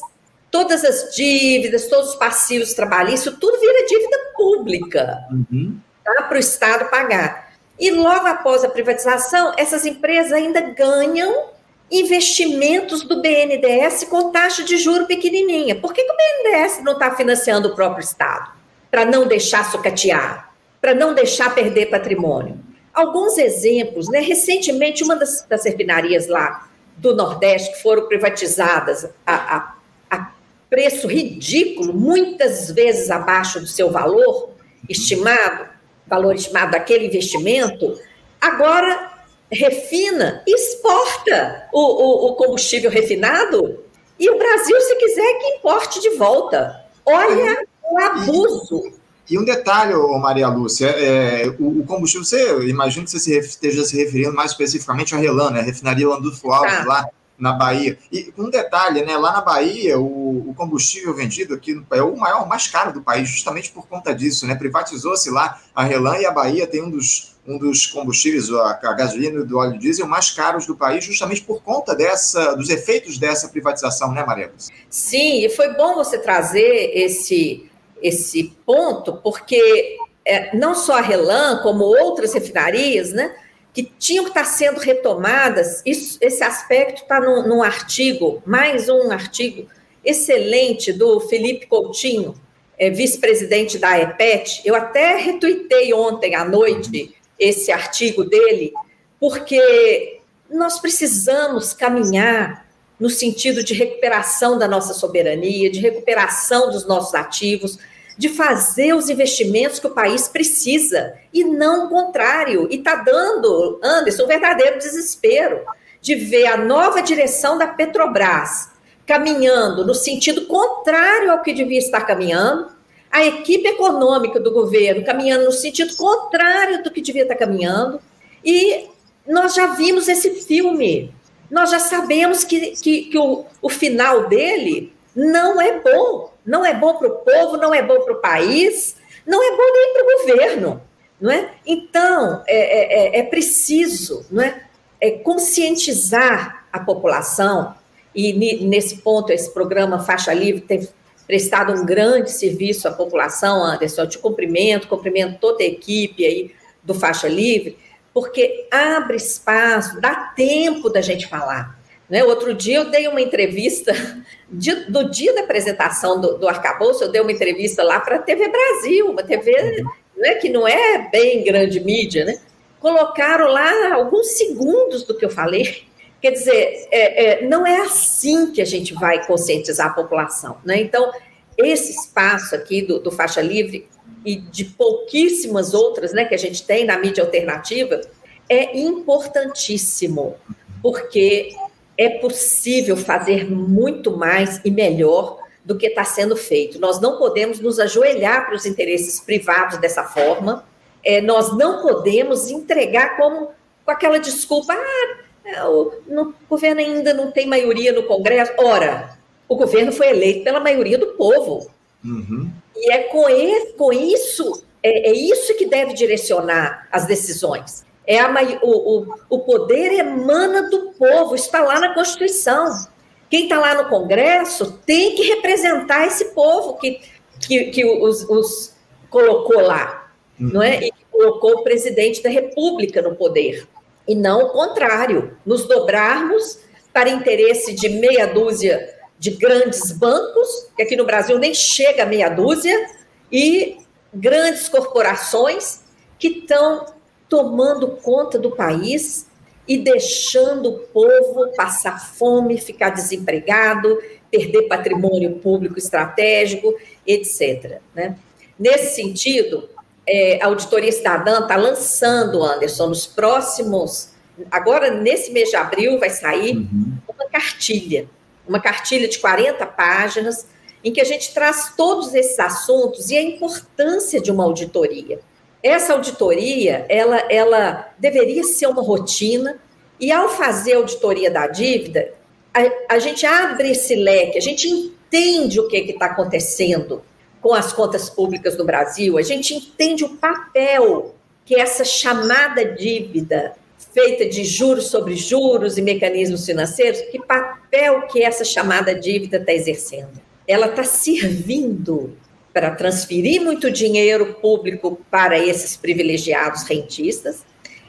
todas 0.51 0.83
as 0.85 1.13
dívidas, 1.15 1.87
todos 1.87 2.11
os 2.11 2.15
passivos 2.15 2.73
trabalhistas, 2.73 3.35
tudo 3.39 3.59
vira 3.59 3.85
dívida 3.85 4.17
pública 4.35 5.27
uhum. 5.31 5.79
tá? 6.03 6.23
para 6.23 6.37
o 6.37 6.39
Estado 6.39 6.89
pagar. 6.89 7.48
E 7.79 7.91
logo 7.91 8.27
após 8.27 8.63
a 8.63 8.69
privatização, 8.69 9.53
essas 9.57 9.85
empresas 9.85 10.33
ainda 10.33 10.59
ganham 10.59 11.49
investimentos 11.89 13.03
do 13.03 13.21
BNDES 13.21 14.03
com 14.03 14.31
taxa 14.31 14.63
de 14.63 14.77
juro 14.77 15.07
pequenininha. 15.07 15.75
Por 15.75 15.93
que, 15.93 16.03
que 16.03 16.11
o 16.11 16.15
BNDES 16.15 16.83
não 16.83 16.93
está 16.93 17.15
financiando 17.15 17.69
o 17.69 17.75
próprio 17.75 18.03
Estado? 18.03 18.51
Para 18.91 19.05
não 19.05 19.27
deixar 19.27 19.71
sucatear, 19.71 20.53
para 20.81 20.93
não 20.93 21.13
deixar 21.13 21.55
perder 21.55 21.87
patrimônio. 21.87 22.59
Alguns 22.93 23.37
exemplos, 23.37 24.09
né? 24.09 24.19
Recentemente, 24.19 25.03
uma 25.03 25.15
das, 25.15 25.45
das 25.47 25.63
refinarias 25.63 26.27
lá 26.27 26.67
do 26.97 27.15
Nordeste 27.15 27.71
que 27.73 27.81
foram 27.81 28.07
privatizadas 28.07 29.09
a, 29.25 29.57
a, 29.57 29.75
a 30.11 30.31
preço 30.69 31.07
ridículo, 31.07 31.93
muitas 31.93 32.69
vezes 32.71 33.09
abaixo 33.09 33.59
do 33.59 33.67
seu 33.67 33.89
valor 33.89 34.51
estimado, 34.87 35.65
valor 36.09 36.35
estimado 36.35 36.71
daquele 36.71 37.05
investimento, 37.05 37.99
agora 38.41 39.11
refina, 39.51 40.43
exporta 40.47 41.67
o, 41.73 41.79
o, 41.79 42.29
o 42.29 42.35
combustível 42.35 42.89
refinado 42.89 43.79
e 44.19 44.29
o 44.29 44.37
Brasil, 44.37 44.81
se 44.81 44.95
quiser, 44.95 45.33
que 45.39 45.47
importe 45.57 46.01
de 46.01 46.09
volta. 46.11 46.83
Olha 47.05 47.65
o 47.83 47.97
abuso. 47.97 48.91
E 49.29 49.37
um 49.37 49.45
detalhe, 49.45 49.93
Maria 50.19 50.47
Lúcia, 50.49 50.87
é, 50.87 51.47
o, 51.59 51.79
o, 51.79 51.85
combustível, 51.85 52.25
você 52.25 52.67
imagina 52.67 53.05
que 53.05 53.11
você 53.11 53.39
esteja 53.39 53.83
se 53.85 53.95
referindo 53.95 54.33
mais 54.33 54.51
especificamente 54.51 55.13
à 55.13 55.17
Relan, 55.17 55.51
né? 55.51 55.59
A 55.59 55.63
refinaria 55.63 56.07
Landulfo 56.07 56.51
Alves, 56.51 56.79
tá. 56.79 56.85
lá 56.85 57.09
na 57.39 57.53
Bahia. 57.53 57.97
E 58.11 58.33
um 58.37 58.49
detalhe, 58.49 59.01
né? 59.03 59.17
Lá 59.17 59.31
na 59.31 59.41
Bahia, 59.41 59.97
o, 59.97 60.49
o 60.49 60.53
combustível 60.53 61.15
vendido 61.15 61.53
aqui 61.53 61.81
é 61.91 62.01
o 62.01 62.15
maior, 62.17 62.47
mais 62.47 62.67
caro 62.67 62.91
do 62.91 63.01
país, 63.01 63.29
justamente 63.29 63.71
por 63.71 63.87
conta 63.87 64.13
disso, 64.13 64.45
né? 64.45 64.55
Privatizou-se 64.55 65.29
lá 65.29 65.59
a 65.73 65.83
Relan 65.83 66.17
e 66.17 66.25
a 66.25 66.31
Bahia 66.31 66.67
tem 66.67 66.83
um 66.83 66.89
dos, 66.89 67.35
um 67.47 67.57
dos 67.57 67.87
combustíveis, 67.87 68.51
a, 68.51 68.79
a 68.83 68.93
gasolina 68.93 69.39
e 69.39 69.45
do 69.45 69.57
óleo 69.57 69.79
diesel 69.79 70.07
mais 70.07 70.31
caros 70.31 70.67
do 70.67 70.75
país, 70.75 71.03
justamente 71.05 71.41
por 71.41 71.63
conta 71.63 71.95
dessa, 71.95 72.55
dos 72.55 72.69
efeitos 72.69 73.17
dessa 73.17 73.47
privatização, 73.47 74.11
né, 74.11 74.23
Maria? 74.25 74.51
Sim, 74.89 75.45
e 75.45 75.49
foi 75.49 75.73
bom 75.73 75.95
você 75.95 76.17
trazer 76.17 76.91
esse, 76.93 77.69
esse 78.01 78.55
ponto, 78.65 79.13
porque 79.23 79.97
é, 80.25 80.55
não 80.55 80.75
só 80.75 80.97
a 80.97 81.01
Relan, 81.01 81.61
como 81.63 81.83
outras 81.83 82.33
refinarias, 82.33 83.11
né? 83.11 83.33
Que 83.73 83.83
tinham 83.83 84.23
que 84.25 84.31
estar 84.31 84.45
sendo 84.45 84.79
retomadas. 84.79 85.81
Isso, 85.85 86.17
esse 86.21 86.43
aspecto 86.43 87.03
está 87.03 87.19
num, 87.19 87.47
num, 87.47 87.63
artigo, 87.63 88.41
mais 88.45 88.89
um 88.89 89.11
artigo 89.11 89.67
excelente 90.03 90.91
do 90.91 91.19
Felipe 91.19 91.67
Coutinho, 91.67 92.33
é, 92.77 92.89
vice-presidente 92.89 93.77
da 93.77 93.99
EPET. 93.99 94.61
Eu 94.65 94.75
até 94.75 95.17
retuitei 95.17 95.93
ontem 95.93 96.35
à 96.35 96.43
noite 96.45 97.15
esse 97.37 97.71
artigo 97.71 98.23
dele, 98.23 98.73
porque 99.19 100.19
nós 100.49 100.79
precisamos 100.79 101.73
caminhar 101.73 102.67
no 102.99 103.09
sentido 103.09 103.63
de 103.63 103.73
recuperação 103.73 104.57
da 104.57 104.67
nossa 104.67 104.93
soberania, 104.93 105.69
de 105.69 105.79
recuperação 105.79 106.69
dos 106.69 106.85
nossos 106.85 107.15
ativos, 107.15 107.77
de 108.19 108.27
fazer 108.27 108.93
os 108.93 109.09
investimentos 109.09 109.79
que 109.79 109.87
o 109.87 109.91
país 109.91 110.27
precisa 110.27 111.13
e 111.33 111.45
não 111.45 111.85
o 111.85 111.89
contrário. 111.89 112.67
E 112.69 112.75
está 112.75 112.95
dando, 112.95 113.79
Anderson, 113.81 114.25
um 114.25 114.27
verdadeiro 114.27 114.77
desespero 114.77 115.61
de 116.01 116.15
ver 116.15 116.47
a 116.47 116.57
nova 116.57 117.01
direção 117.01 117.57
da 117.57 117.65
Petrobras 117.65 118.71
caminhando 119.05 119.85
no 119.85 119.95
sentido 119.95 120.47
contrário 120.47 121.31
ao 121.31 121.41
que 121.41 121.53
devia 121.53 121.79
estar 121.79 122.01
caminhando, 122.01 122.67
a 123.09 123.25
equipe 123.25 123.69
econômica 123.69 124.37
do 124.37 124.51
governo 124.51 125.05
caminhando 125.05 125.45
no 125.45 125.53
sentido 125.53 125.95
contrário 125.95 126.83
do 126.83 126.91
que 126.91 127.01
devia 127.01 127.23
estar 127.23 127.35
caminhando, 127.35 128.01
e 128.43 128.89
nós 129.25 129.55
já 129.55 129.67
vimos 129.67 130.09
esse 130.09 130.41
filme, 130.41 131.15
nós 131.49 131.71
já 131.71 131.79
sabemos 131.79 132.43
que, 132.43 132.71
que, 132.71 133.03
que 133.03 133.17
o, 133.17 133.45
o 133.61 133.69
final 133.69 134.27
dele 134.27 134.91
não 135.19 135.59
é 135.59 135.79
bom. 135.79 136.31
Não 136.45 136.65
é 136.65 136.73
bom 136.73 136.95
para 136.95 137.07
o 137.07 137.15
povo, 137.17 137.57
não 137.57 137.73
é 137.73 137.81
bom 137.81 137.99
para 138.01 138.13
o 138.13 138.21
país, 138.21 138.95
não 139.25 139.43
é 139.43 139.51
bom 139.55 139.73
nem 139.73 139.93
para 139.93 140.03
o 140.03 140.17
governo. 140.17 140.81
não 141.19 141.31
é? 141.31 141.51
Então, 141.65 142.43
é, 142.47 143.17
é, 143.17 143.19
é 143.19 143.23
preciso 143.23 144.25
não 144.31 144.41
é? 144.41 144.63
é, 144.99 145.11
conscientizar 145.11 146.65
a 146.71 146.79
população, 146.79 147.75
e 148.15 148.33
nesse 148.65 148.97
ponto, 148.97 149.31
esse 149.31 149.53
programa 149.53 149.99
Faixa 149.99 150.33
Livre 150.33 150.61
tem 150.61 150.87
prestado 151.27 151.73
um 151.73 151.85
grande 151.85 152.31
serviço 152.31 152.87
à 152.87 152.91
população, 152.91 153.63
Anderson, 153.63 154.01
eu 154.01 154.09
te 154.09 154.17
cumprimento, 154.17 154.87
cumprimento 154.87 155.37
toda 155.39 155.63
a 155.63 155.67
equipe 155.67 156.25
aí 156.25 156.51
do 156.83 156.95
Faixa 156.95 157.27
Livre, 157.27 157.77
porque 158.13 158.67
abre 158.71 159.17
espaço, 159.17 160.01
dá 160.01 160.15
tempo 160.35 160.89
da 160.89 161.01
gente 161.01 161.27
falar. 161.27 161.78
Né? 162.09 162.23
Outro 162.23 162.53
dia 162.53 162.77
eu 162.77 162.89
dei 162.89 163.07
uma 163.07 163.21
entrevista, 163.21 163.93
do 164.89 165.09
dia 165.09 165.33
da 165.33 165.41
apresentação 165.41 166.19
do, 166.19 166.37
do 166.37 166.47
arcabouço, 166.47 167.03
eu 167.03 167.11
dei 167.11 167.21
uma 167.21 167.31
entrevista 167.31 167.83
lá 167.83 167.99
para 167.99 168.15
a 168.15 168.19
TV 168.19 168.47
Brasil, 168.47 169.11
uma 169.11 169.23
TV 169.23 169.83
né, 170.17 170.35
que 170.35 170.49
não 170.49 170.67
é 170.67 171.09
bem 171.11 171.43
grande 171.43 171.79
mídia, 171.79 172.25
né? 172.25 172.39
Colocaram 172.79 173.47
lá 173.47 173.93
alguns 173.93 174.37
segundos 174.37 175.03
do 175.03 175.15
que 175.15 175.25
eu 175.25 175.29
falei. 175.29 175.83
Quer 176.21 176.31
dizer, 176.31 176.87
é, 176.91 177.43
é, 177.43 177.47
não 177.47 177.65
é 177.65 177.81
assim 177.81 178.51
que 178.51 178.61
a 178.61 178.65
gente 178.65 178.93
vai 178.93 179.25
conscientizar 179.25 179.87
a 179.87 179.93
população, 179.93 180.57
né? 180.65 180.79
Então, 180.81 181.11
esse 181.57 181.91
espaço 181.91 182.55
aqui 182.55 182.81
do, 182.81 182.99
do 182.99 183.11
Faixa 183.11 183.41
Livre 183.41 183.87
e 184.25 184.35
de 184.35 184.65
pouquíssimas 184.65 185.73
outras, 185.73 186.13
né, 186.13 186.25
que 186.25 186.35
a 186.35 186.37
gente 186.37 186.63
tem 186.63 186.85
na 186.85 186.97
mídia 186.97 187.23
alternativa, 187.23 188.01
é 188.49 188.77
importantíssimo, 188.77 190.35
porque 190.81 191.53
é 191.99 192.07
possível 192.07 192.95
fazer 192.95 193.51
muito 193.51 194.15
mais 194.15 194.61
e 194.63 194.71
melhor 194.71 195.37
do 195.65 195.77
que 195.77 195.87
está 195.87 196.05
sendo 196.05 196.37
feito. 196.37 196.79
Nós 196.79 197.01
não 197.01 197.17
podemos 197.17 197.59
nos 197.59 197.77
ajoelhar 197.77 198.45
para 198.45 198.55
os 198.55 198.65
interesses 198.65 199.19
privados 199.19 199.77
dessa 199.79 200.05
forma, 200.05 200.63
é, 201.03 201.19
nós 201.19 201.55
não 201.57 201.81
podemos 201.81 202.49
entregar 202.49 203.17
como 203.17 203.49
com 203.85 203.91
aquela 203.91 204.17
desculpa, 204.17 204.73
ah, 204.73 205.69
o, 205.69 205.91
no, 206.07 206.29
o 206.29 206.33
governo 206.49 206.79
ainda 206.79 207.13
não 207.13 207.31
tem 207.31 207.45
maioria 207.45 207.91
no 207.91 208.03
Congresso. 208.03 208.53
Ora, 208.57 209.17
o 209.47 209.57
governo 209.57 209.91
foi 209.91 210.09
eleito 210.09 210.45
pela 210.45 210.61
maioria 210.61 210.97
do 210.97 211.07
povo. 211.07 211.69
Uhum. 212.05 212.49
E 212.77 212.93
é 212.93 212.99
com, 213.03 213.27
esse, 213.27 213.73
com 213.73 213.91
isso, 213.91 214.63
é, 214.81 215.09
é, 215.09 215.13
isso 215.13 215.53
que 215.57 215.65
deve 215.65 215.93
direcionar 215.93 216.87
as 216.91 217.05
decisões. 217.05 217.83
É 218.09 218.19
a, 218.19 218.33
o, 218.63 219.01
o, 219.01 219.15
o 219.29 219.39
poder 219.41 219.93
emana 219.93 220.67
do 220.67 220.93
povo, 220.93 221.35
está 221.35 221.61
lá 221.61 221.79
na 221.79 221.93
Constituição. 221.93 222.87
Quem 223.29 223.43
está 223.43 223.59
lá 223.59 223.75
no 223.75 223.87
Congresso 223.87 224.79
tem 224.83 225.13
que 225.13 225.21
representar 225.21 226.07
esse 226.07 226.33
povo 226.33 226.73
que, 226.77 227.01
que, 227.39 227.65
que 227.65 227.85
os, 227.85 228.27
os 228.27 228.73
colocou 229.11 229.61
lá, 229.61 230.11
uhum. 230.39 230.53
não 230.53 230.63
é? 230.63 230.79
E 230.87 230.91
colocou 231.11 231.59
o 231.59 231.63
presidente 231.63 232.23
da 232.23 232.31
República 232.31 232.99
no 232.99 233.15
poder. 233.15 233.67
E 234.07 234.15
não 234.15 234.45
o 234.45 234.49
contrário, 234.49 235.37
nos 235.45 235.67
dobrarmos 235.67 236.61
para 236.91 237.11
interesse 237.11 237.73
de 237.73 237.89
meia 237.89 238.25
dúzia 238.25 238.91
de 239.19 239.29
grandes 239.29 239.91
bancos, 239.91 240.71
que 240.75 240.81
aqui 240.81 240.95
no 240.95 241.05
Brasil 241.05 241.37
nem 241.37 241.53
chega 241.53 242.01
a 242.01 242.07
meia 242.07 242.29
dúzia, 242.29 242.89
e 243.31 243.77
grandes 244.11 244.67
corporações 244.67 245.81
que 246.17 246.29
estão 246.29 246.97
tomando 247.29 247.87
conta 247.87 248.37
do 248.37 248.51
país 248.51 249.27
e 249.67 249.77
deixando 249.77 250.69
o 250.69 250.79
povo 250.79 251.53
passar 251.55 251.99
fome, 251.99 252.59
ficar 252.59 252.89
desempregado, 252.89 253.99
perder 254.31 254.63
patrimônio 254.63 255.35
público 255.35 255.77
estratégico, 255.77 256.75
etc. 257.05 257.79
Né? 257.93 258.17
Nesse 258.57 258.95
sentido, 258.95 259.69
é, 260.07 260.39
a 260.41 260.47
Auditoria 260.47 260.91
Cidadã 260.91 261.41
está 261.41 261.55
lançando, 261.55 262.43
Anderson, 262.43 262.87
nos 262.87 263.05
próximos. 263.05 264.09
Agora, 264.49 264.89
nesse 264.89 265.31
mês 265.31 265.49
de 265.49 265.55
abril, 265.55 265.99
vai 265.99 266.09
sair 266.09 266.57
uhum. 266.57 266.97
uma 267.07 267.29
cartilha 267.29 268.09
uma 268.49 268.59
cartilha 268.59 269.07
de 269.07 269.19
40 269.19 269.63
páginas, 269.67 270.47
em 270.83 270.91
que 270.91 270.99
a 270.99 271.03
gente 271.03 271.33
traz 271.33 271.73
todos 271.77 272.15
esses 272.15 272.39
assuntos 272.39 273.11
e 273.11 273.17
a 273.17 273.21
importância 273.21 274.19
de 274.19 274.31
uma 274.31 274.43
auditoria. 274.43 275.19
Essa 275.61 275.93
auditoria, 275.93 276.85
ela, 276.87 277.17
ela 277.29 277.93
deveria 277.97 278.43
ser 278.43 278.67
uma 278.67 278.81
rotina, 278.81 279.59
e 279.99 280.11
ao 280.11 280.29
fazer 280.29 280.73
a 280.73 280.77
auditoria 280.77 281.29
da 281.29 281.47
dívida, 281.47 282.13
a, 282.53 282.95
a 282.95 282.99
gente 282.99 283.25
abre 283.25 283.71
esse 283.71 283.95
leque, 283.95 284.37
a 284.37 284.41
gente 284.41 284.67
entende 284.67 285.59
o 285.59 285.67
que 285.67 285.77
está 285.77 286.05
acontecendo 286.05 287.03
com 287.41 287.53
as 287.53 287.73
contas 287.73 288.09
públicas 288.09 288.57
no 288.57 288.65
Brasil, 288.65 289.17
a 289.17 289.21
gente 289.21 289.53
entende 289.53 290.03
o 290.03 290.17
papel 290.17 291.15
que 291.45 291.55
essa 291.55 291.83
chamada 291.83 292.63
dívida 292.63 293.55
feita 293.93 294.25
de 294.25 294.43
juros 294.43 294.87
sobre 294.87 295.15
juros 295.15 295.77
e 295.77 295.81
mecanismos 295.81 296.45
financeiros, 296.45 297.01
que 297.11 297.19
papel 297.19 298.03
que 298.03 298.23
essa 298.23 298.45
chamada 298.45 298.93
dívida 298.93 299.37
está 299.37 299.53
exercendo? 299.53 300.21
Ela 300.47 300.67
está 300.67 300.83
servindo 300.83 302.15
para 302.53 302.71
transferir 302.71 303.41
muito 303.41 303.69
dinheiro 303.71 304.35
público 304.35 304.99
para 305.09 305.37
esses 305.37 305.77
privilegiados 305.77 306.63
rentistas, 306.63 307.43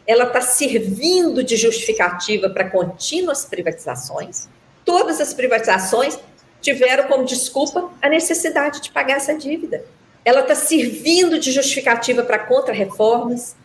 ela 0.06 0.24
está 0.24 0.40
servindo 0.40 1.42
de 1.42 1.56
justificativa 1.56 2.50
para 2.50 2.68
contínuas 2.68 3.44
privatizações. 3.44 4.48
Todas 4.84 5.20
as 5.20 5.32
privatizações 5.32 6.18
tiveram 6.60 7.04
como 7.04 7.24
desculpa 7.24 7.90
a 8.02 8.08
necessidade 8.08 8.80
de 8.80 8.90
pagar 8.90 9.16
essa 9.16 9.34
dívida. 9.34 9.84
Ela 10.24 10.40
está 10.40 10.54
servindo 10.54 11.38
de 11.38 11.52
justificativa 11.52 12.22
para 12.22 12.38
contra-reformas, 12.38 13.56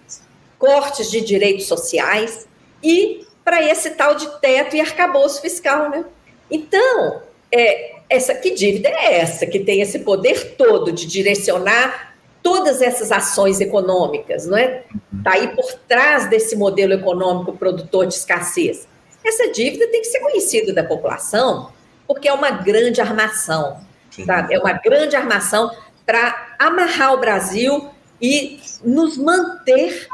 cortes 0.58 1.12
de 1.12 1.22
direitos 1.22 1.68
sociais 1.68 2.48
e 2.82 3.26
para 3.44 3.64
esse 3.64 3.92
tal 3.92 4.16
de 4.16 4.28
teto 4.40 4.76
e 4.76 4.82
arcabouço 4.82 5.42
fiscal, 5.42 5.90
né? 5.90 6.06
Então, 6.50 7.22
é, 7.52 7.95
essa 8.10 8.36
que 8.36 8.52
dívida 8.54 8.90
é 8.90 9.20
essa 9.20 9.46
que 9.46 9.60
tem 9.60 9.82
esse 9.82 10.00
poder 10.00 10.56
todo 10.56 10.92
de 10.92 11.06
direcionar 11.06 12.16
todas 12.42 12.82
essas 12.82 13.12
ações 13.12 13.60
econômicas, 13.60 14.46
não 14.46 14.58
é? 14.58 14.84
Está 15.18 15.32
aí 15.32 15.48
por 15.56 15.66
trás 15.88 16.30
desse 16.30 16.56
modelo 16.56 16.94
econômico 16.94 17.58
produtor 17.58 18.06
de 18.06 18.14
escassez. 18.14 18.88
Essa 19.26 19.52
dívida 19.52 19.88
tem 19.88 20.02
que 20.02 20.08
ser 20.08 20.20
conhecida 20.20 20.72
da 20.72 20.84
população, 20.84 21.72
porque 22.08 22.28
é 22.28 22.34
uma 22.34 22.52
grande 22.52 23.02
armação, 23.02 23.80
sabe? 24.24 24.54
É 24.54 24.60
uma 24.60 24.74
grande 24.74 25.16
armação 25.16 25.72
para 26.06 26.56
amarrar 26.60 27.14
o 27.14 27.20
Brasil 27.20 27.90
e 28.22 28.60
nos 28.84 29.18
manter 29.18 30.08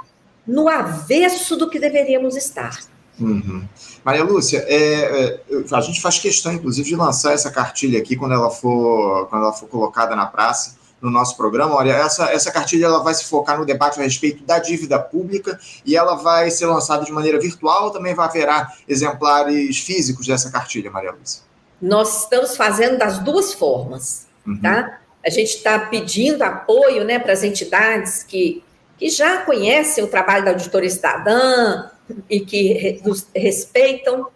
no 0.47 0.69
avesso 0.69 1.58
do 1.58 1.69
que 1.69 1.80
deveríamos 1.80 2.38
estar. 2.38 2.80
Uhum. 3.19 3.63
Maria 4.04 4.24
Lúcia, 4.24 4.65
é, 4.67 5.39
é, 5.50 5.63
a 5.71 5.82
gente 5.82 6.02
faz 6.02 6.17
questão, 6.17 6.54
inclusive, 6.54 6.89
de 6.89 6.95
lançar 6.95 7.34
essa 7.34 7.52
cartilha 7.52 8.00
aqui 8.00 8.15
quando 8.15 8.34
ela 8.34 8.50
for, 8.50 9.28
quando 9.28 9.43
ela 9.43 9.54
for 9.54 9.67
colocada 9.67 10.15
na 10.15 10.26
praça 10.26 10.76
no 11.02 11.10
nosso 11.10 11.36
programa. 11.36 11.76
Olha, 11.76 11.91
essa, 11.91 12.32
essa 12.32 12.52
cartilha 12.52 12.86
ela 12.86 13.04
vai 13.04 13.13
se 13.13 13.26
focar 13.26 13.58
no 13.58 13.65
debate 13.65 14.00
a 14.00 14.04
respeito 14.04 14.43
da 14.43 14.60
dívida 14.60 15.00
pública 15.00 15.60
e 15.86 15.95
ela 15.95 16.15
vai 16.15 16.50
ser 16.52 16.67
lançada 16.67 17.04
de 17.04 17.12
maneira 17.12 17.39
virtual. 17.39 17.91
Também 17.91 18.13
vai 18.13 18.28
haverá 18.28 18.71
exemplares 18.88 19.80
físicos 19.80 20.28
dessa 20.28 20.52
cartilha, 20.52 20.91
Maria 20.91 21.12
Lúcia. 21.12 21.41
Nós 21.82 22.24
estamos 22.24 22.56
fazendo 22.56 22.97
das 23.00 23.17
duas 23.19 23.54
formas, 23.54 24.28
uhum. 24.45 24.62
tá? 24.62 25.00
A 25.26 25.30
gente 25.30 25.56
está 25.56 25.78
pedindo 25.80 26.43
apoio, 26.43 27.04
né, 27.04 27.19
para 27.19 27.34
as 27.34 27.43
entidades 27.43 28.24
que 28.24 28.63
que 29.02 29.10
já 29.10 29.39
conhecem 29.39 30.04
o 30.04 30.08
trabalho 30.08 30.45
da 30.45 30.52
auditoria 30.52 30.88
cidadã 30.88 31.89
e 32.30 32.39
que 32.39 33.02
respeitam 33.36 34.28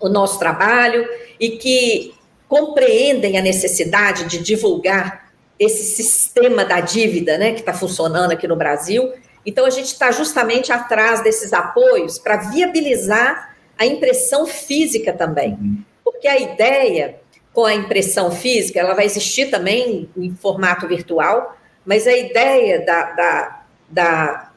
o 0.00 0.08
nosso 0.08 0.38
trabalho 0.38 1.08
e 1.38 1.50
que 1.50 2.14
compreendem 2.48 3.38
a 3.38 3.42
necessidade 3.42 4.24
de 4.24 4.38
divulgar 4.38 5.30
esse 5.58 5.84
sistema 5.84 6.64
da 6.64 6.80
dívida, 6.80 7.36
né, 7.36 7.52
que 7.52 7.60
está 7.60 7.72
funcionando 7.72 8.32
aqui 8.32 8.48
no 8.48 8.56
Brasil. 8.56 9.12
Então, 9.44 9.66
a 9.66 9.70
gente 9.70 9.86
está 9.86 10.10
justamente 10.10 10.72
atrás 10.72 11.22
desses 11.22 11.52
apoios 11.52 12.18
para 12.18 12.36
viabilizar 12.50 13.54
a 13.78 13.86
impressão 13.86 14.46
física 14.46 15.12
também. 15.12 15.52
Uhum. 15.52 15.82
Porque 16.02 16.26
a 16.26 16.38
ideia 16.38 17.20
com 17.52 17.64
a 17.64 17.74
impressão 17.74 18.30
física, 18.30 18.78
ela 18.78 18.94
vai 18.94 19.04
existir 19.04 19.50
também 19.50 20.08
em 20.16 20.34
formato 20.34 20.86
virtual, 20.86 21.56
mas 21.84 22.06
a 22.06 22.16
ideia 22.16 22.84
da, 22.84 23.02
da 23.12 23.60
da, 23.90 24.50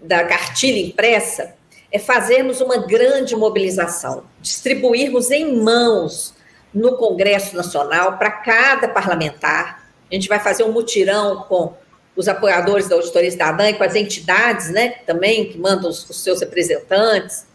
da 0.00 0.24
cartilha 0.24 0.86
impressa 0.86 1.56
é 1.90 1.98
fazermos 1.98 2.60
uma 2.60 2.78
grande 2.78 3.34
mobilização, 3.34 4.24
distribuirmos 4.40 5.30
em 5.30 5.56
mãos 5.56 6.34
no 6.72 6.96
Congresso 6.96 7.56
Nacional 7.56 8.18
para 8.18 8.30
cada 8.30 8.88
parlamentar. 8.88 9.88
A 10.10 10.14
gente 10.14 10.28
vai 10.28 10.38
fazer 10.38 10.64
um 10.64 10.72
mutirão 10.72 11.44
com 11.48 11.74
os 12.14 12.28
apoiadores 12.28 12.88
da 12.88 12.96
Auditoria 12.96 13.30
Cidadã 13.30 13.70
e 13.70 13.74
com 13.74 13.84
as 13.84 13.94
entidades, 13.94 14.70
né, 14.70 14.96
também, 15.06 15.48
que 15.48 15.58
mandam 15.58 15.88
os, 15.88 16.08
os 16.08 16.22
seus 16.22 16.40
representantes. 16.40 17.46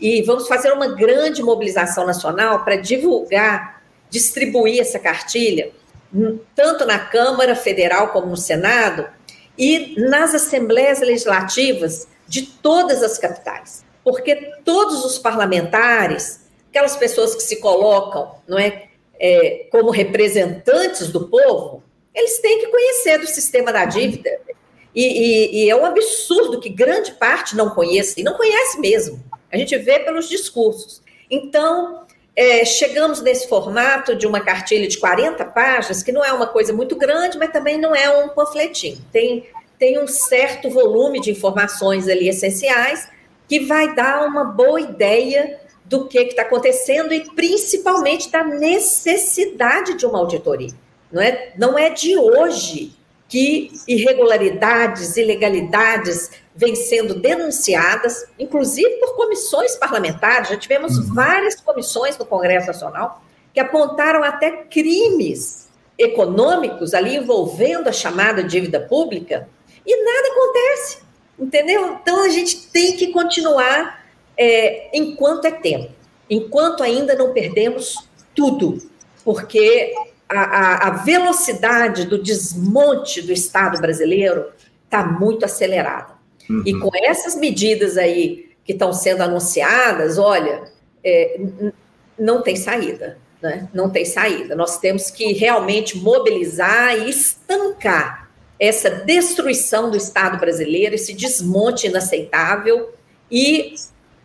E 0.00 0.22
vamos 0.22 0.46
fazer 0.46 0.72
uma 0.72 0.88
grande 0.88 1.42
mobilização 1.42 2.06
nacional 2.06 2.64
para 2.64 2.76
divulgar, 2.76 3.82
distribuir 4.10 4.80
essa 4.80 4.98
cartilha, 4.98 5.70
tanto 6.54 6.84
na 6.84 6.98
Câmara 6.98 7.56
Federal 7.56 8.08
como 8.08 8.26
no 8.26 8.36
Senado, 8.36 9.06
e 9.56 9.94
nas 9.98 10.34
assembleias 10.34 11.00
legislativas 11.00 12.06
de 12.32 12.46
todas 12.46 13.02
as 13.02 13.18
capitais. 13.18 13.84
Porque 14.02 14.34
todos 14.64 15.04
os 15.04 15.18
parlamentares, 15.18 16.46
aquelas 16.70 16.96
pessoas 16.96 17.34
que 17.34 17.42
se 17.42 17.56
colocam 17.56 18.36
não 18.48 18.58
é, 18.58 18.88
é 19.20 19.66
como 19.70 19.90
representantes 19.90 21.08
do 21.08 21.28
povo, 21.28 21.84
eles 22.14 22.38
têm 22.38 22.60
que 22.60 22.68
conhecer 22.68 23.18
do 23.18 23.26
sistema 23.26 23.70
da 23.70 23.84
dívida. 23.84 24.30
E, 24.94 25.04
e, 25.04 25.64
e, 25.64 25.70
é 25.70 25.76
um 25.76 25.84
absurdo 25.84 26.58
que 26.58 26.70
grande 26.70 27.12
parte 27.12 27.54
não 27.54 27.68
conheça, 27.68 28.18
e 28.18 28.22
não 28.22 28.34
conhece 28.34 28.80
mesmo. 28.80 29.22
A 29.50 29.58
gente 29.58 29.76
vê 29.76 29.98
pelos 29.98 30.26
discursos. 30.26 31.02
Então, 31.30 32.06
é, 32.34 32.64
chegamos 32.64 33.20
nesse 33.20 33.46
formato 33.46 34.14
de 34.14 34.26
uma 34.26 34.40
cartilha 34.40 34.88
de 34.88 34.98
40 34.98 35.44
páginas, 35.46 36.02
que 36.02 36.12
não 36.12 36.24
é 36.24 36.32
uma 36.32 36.46
coisa 36.46 36.72
muito 36.72 36.96
grande, 36.96 37.36
mas 37.36 37.52
também 37.52 37.78
não 37.78 37.94
é 37.94 38.08
um 38.24 38.30
panfletinho. 38.30 38.98
Tem, 39.12 39.46
tem 39.82 39.98
um 39.98 40.06
certo 40.06 40.70
volume 40.70 41.20
de 41.20 41.32
informações 41.32 42.06
ali 42.06 42.28
essenciais 42.28 43.08
que 43.48 43.66
vai 43.66 43.92
dar 43.96 44.24
uma 44.24 44.44
boa 44.44 44.80
ideia 44.80 45.58
do 45.84 46.06
que 46.06 46.20
está 46.20 46.42
acontecendo 46.42 47.12
e 47.12 47.28
principalmente 47.34 48.30
da 48.30 48.44
necessidade 48.44 49.94
de 49.94 50.06
uma 50.06 50.20
auditoria. 50.20 50.70
Não 51.10 51.20
é, 51.20 51.52
não 51.58 51.76
é 51.76 51.90
de 51.90 52.16
hoje 52.16 52.92
que 53.28 53.72
irregularidades, 53.88 55.16
ilegalidades 55.16 56.30
vêm 56.54 56.76
sendo 56.76 57.16
denunciadas, 57.16 58.24
inclusive 58.38 58.88
por 59.00 59.16
comissões 59.16 59.74
parlamentares. 59.74 60.50
Já 60.50 60.56
tivemos 60.56 60.96
uhum. 60.96 61.12
várias 61.12 61.56
comissões 61.56 62.16
no 62.16 62.24
Congresso 62.24 62.68
Nacional 62.68 63.20
que 63.52 63.58
apontaram 63.58 64.22
até 64.22 64.48
crimes 64.58 65.68
econômicos 65.98 66.94
ali 66.94 67.16
envolvendo 67.16 67.88
a 67.88 67.92
chamada 67.92 68.44
dívida 68.44 68.78
pública 68.78 69.48
e 69.86 70.04
nada 70.04 70.28
acontece, 70.28 70.98
entendeu? 71.38 71.98
Então 72.00 72.24
a 72.24 72.28
gente 72.28 72.68
tem 72.68 72.96
que 72.96 73.08
continuar 73.08 74.04
é, 74.36 74.96
enquanto 74.96 75.44
é 75.46 75.50
tempo, 75.50 75.92
enquanto 76.28 76.82
ainda 76.82 77.14
não 77.14 77.32
perdemos 77.32 78.08
tudo, 78.34 78.78
porque 79.24 79.94
a, 80.28 80.88
a, 80.88 80.90
velocidade 80.90 82.06
do 82.06 82.22
desmonte 82.22 83.20
do 83.20 83.32
Estado 83.32 83.80
brasileiro 83.80 84.46
está 84.84 85.04
muito 85.04 85.44
acelerada. 85.44 86.14
Uhum. 86.48 86.62
E 86.64 86.78
com 86.78 86.90
essas 86.94 87.34
medidas 87.34 87.98
aí 87.98 88.50
que 88.64 88.72
estão 88.72 88.92
sendo 88.92 89.22
anunciadas, 89.22 90.18
olha, 90.18 90.64
é, 91.04 91.40
não 92.18 92.42
tem 92.42 92.56
saída. 92.56 93.18
Né? 93.42 93.68
Não 93.74 93.90
tem 93.90 94.04
saída. 94.04 94.54
Nós 94.54 94.78
temos 94.78 95.10
que 95.10 95.32
realmente 95.32 95.98
mobilizar 95.98 96.96
e 96.96 97.10
estancar 97.10 98.21
essa 98.62 98.88
destruição 98.88 99.90
do 99.90 99.96
Estado 99.96 100.38
brasileiro, 100.38 100.94
esse 100.94 101.12
desmonte 101.14 101.88
inaceitável 101.88 102.90
e 103.28 103.74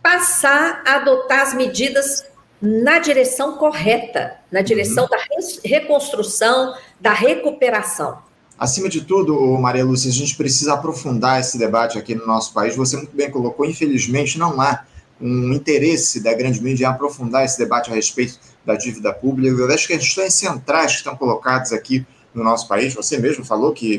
passar 0.00 0.80
a 0.86 0.94
adotar 0.94 1.40
as 1.40 1.54
medidas 1.54 2.24
na 2.62 3.00
direção 3.00 3.56
correta, 3.56 4.36
na 4.48 4.62
direção 4.62 5.04
uhum. 5.04 5.10
da 5.10 5.18
reconstrução, 5.64 6.72
da 7.00 7.12
recuperação. 7.12 8.18
Acima 8.56 8.88
de 8.88 9.00
tudo, 9.00 9.34
Maria 9.58 9.84
Lúcia, 9.84 10.08
a 10.08 10.14
gente 10.14 10.36
precisa 10.36 10.74
aprofundar 10.74 11.40
esse 11.40 11.58
debate 11.58 11.98
aqui 11.98 12.14
no 12.14 12.24
nosso 12.24 12.54
país. 12.54 12.76
Você 12.76 12.96
muito 12.96 13.16
bem 13.16 13.32
colocou, 13.32 13.66
infelizmente 13.66 14.38
não 14.38 14.60
há 14.60 14.84
um 15.20 15.52
interesse 15.52 16.22
da 16.22 16.32
grande 16.32 16.62
mídia 16.62 16.84
em 16.84 16.88
aprofundar 16.88 17.44
esse 17.44 17.58
debate 17.58 17.90
a 17.90 17.94
respeito 17.94 18.38
da 18.64 18.76
dívida 18.76 19.12
pública. 19.12 19.62
Eu 19.62 19.74
acho 19.74 19.88
que 19.88 19.94
as 19.94 19.98
questões 19.98 20.34
centrais 20.34 20.92
que 20.92 20.98
estão 20.98 21.16
colocadas 21.16 21.72
aqui 21.72 22.06
no 22.34 22.44
nosso 22.44 22.68
país. 22.68 22.94
Você 22.94 23.18
mesmo 23.18 23.44
falou 23.44 23.72
que 23.72 23.98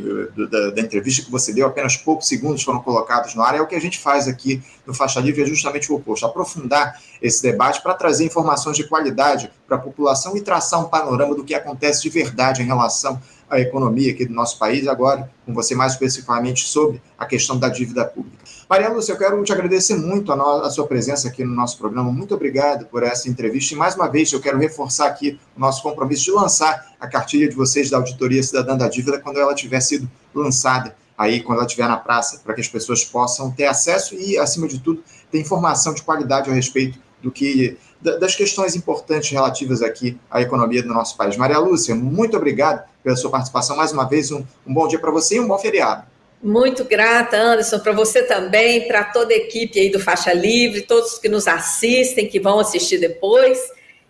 da, 0.50 0.72
da, 0.72 0.82
entrevista 0.82 1.24
que 1.24 1.32
você 1.32 1.54
deu, 1.54 1.68
apenas 1.68 1.98
poucos 1.98 2.28
segundos 2.28 2.64
foram 2.64 2.80
colocados 2.82 3.36
no 3.36 3.42
ar. 3.42 3.56
É 3.56 3.62
o 3.62 3.68
que 3.68 3.76
a 3.76 3.82
gente 3.82 3.98
faz 4.00 4.28
aqui 4.28 4.62
no 4.86 4.94
Faixa 4.94 5.20
Livre, 5.20 5.42
é 5.42 5.46
justamente 5.46 5.92
o 5.92 5.96
oposto: 5.96 6.26
aprofundar 6.26 7.00
esse 7.22 7.42
debate 7.42 7.82
para 7.82 7.94
trazer 7.94 8.26
informações 8.26 8.78
de 8.78 8.88
qualidade 8.88 9.52
para 9.68 9.78
a 9.78 9.80
população 9.80 10.36
e 10.38 10.42
traçar 10.42 10.80
um 10.80 10.90
panorama 10.90 11.36
do 11.36 11.44
que 11.44 11.54
acontece 11.54 12.02
de 12.02 12.10
verdade 12.10 12.62
em 12.62 12.66
relação 12.66 13.22
à 13.50 13.60
economia 13.60 14.12
aqui 14.12 14.26
do 14.26 14.34
nosso 14.34 14.58
país. 14.58 14.88
Agora, 14.88 15.30
com 15.46 15.54
você 15.54 15.76
mais 15.76 15.94
especificamente 15.94 16.66
sobre 16.66 17.02
a 17.18 17.26
questão 17.26 17.58
da 17.58 17.70
dívida 17.70 18.06
pública. 18.06 18.59
Maria 18.70 18.88
Lúcia, 18.90 19.14
eu 19.14 19.18
quero 19.18 19.44
te 19.44 19.52
agradecer 19.52 19.96
muito 19.96 20.32
a, 20.32 20.36
no, 20.36 20.46
a, 20.62 20.70
sua 20.70 20.86
presença 20.86 21.28
aqui 21.28 21.44
no 21.44 21.56
nosso 21.56 21.76
programa. 21.80 22.12
Muito 22.12 22.36
obrigado 22.36 22.86
por 22.86 23.02
essa 23.02 23.28
entrevista. 23.28 23.74
E 23.74 23.78
mais 23.78 23.96
uma 23.96 24.08
vez, 24.08 24.32
eu 24.32 24.40
quero 24.40 24.60
reforçar 24.60 25.08
aqui 25.08 25.40
o 25.58 25.60
nosso 25.60 25.82
compromisso 25.82 26.26
de 26.26 26.32
lançar 26.32 26.94
a 27.00 27.08
cartilha 27.08 27.50
de 27.50 27.56
vocês 27.56 27.90
da 27.90 27.98
Auditoria 27.98 28.44
Cidadã 28.44 28.78
da 28.78 28.88
Dívida 28.88 29.18
quando 29.18 29.40
ela 29.40 29.56
tiver 29.56 29.80
sido 29.80 30.08
lançada 30.36 30.96
aí, 31.18 31.42
quando 31.42 31.58
ela 31.58 31.66
estiver 31.66 31.88
na 31.88 31.98
praça, 31.98 32.42
para 32.44 32.54
que 32.54 32.62
as 32.62 32.68
pessoas 32.68 33.04
possam 33.04 33.50
ter 33.50 33.66
acesso 33.66 34.14
e, 34.14 34.38
acima 34.38 34.68
de 34.68 34.78
tudo, 34.78 35.04
ter 35.32 35.40
informação 35.40 35.92
de 35.92 36.04
qualidade 36.04 36.52
a 36.52 36.54
respeito 36.54 37.00
do 37.24 37.32
que 37.32 37.76
das 38.00 38.36
questões 38.36 38.76
importantes 38.76 39.32
relativas 39.32 39.82
aqui 39.82 40.16
à 40.30 40.42
economia 40.42 40.84
do 40.84 40.90
nosso 40.90 41.18
país. 41.18 41.36
Maria 41.36 41.58
Lúcia, 41.58 41.96
muito 41.96 42.38
obrigado 42.38 42.88
pela 43.04 43.16
sua 43.16 43.32
participação 43.32 43.76
mais 43.76 43.92
uma 43.92 44.08
vez. 44.08 44.32
Um, 44.32 44.46
um 44.66 44.74
bom 44.74 44.88
dia 44.88 45.00
para 45.00 45.10
você 45.10 45.38
e 45.38 45.40
um 45.40 45.48
bom 45.48 45.58
feriado. 45.58 46.09
Muito 46.42 46.86
grata, 46.86 47.36
Anderson, 47.36 47.80
para 47.80 47.92
você 47.92 48.24
também, 48.24 48.88
para 48.88 49.04
toda 49.04 49.34
a 49.34 49.38
equipe 49.38 49.78
aí 49.78 49.90
do 49.90 50.00
Faixa 50.00 50.32
Livre, 50.32 50.84
todos 50.84 51.20
que 51.20 51.28
nos 51.28 51.48
assistem, 51.48 52.28
que 52.28 52.40
vão 52.40 52.60
assistir 52.60 52.98
depois. 52.98 53.60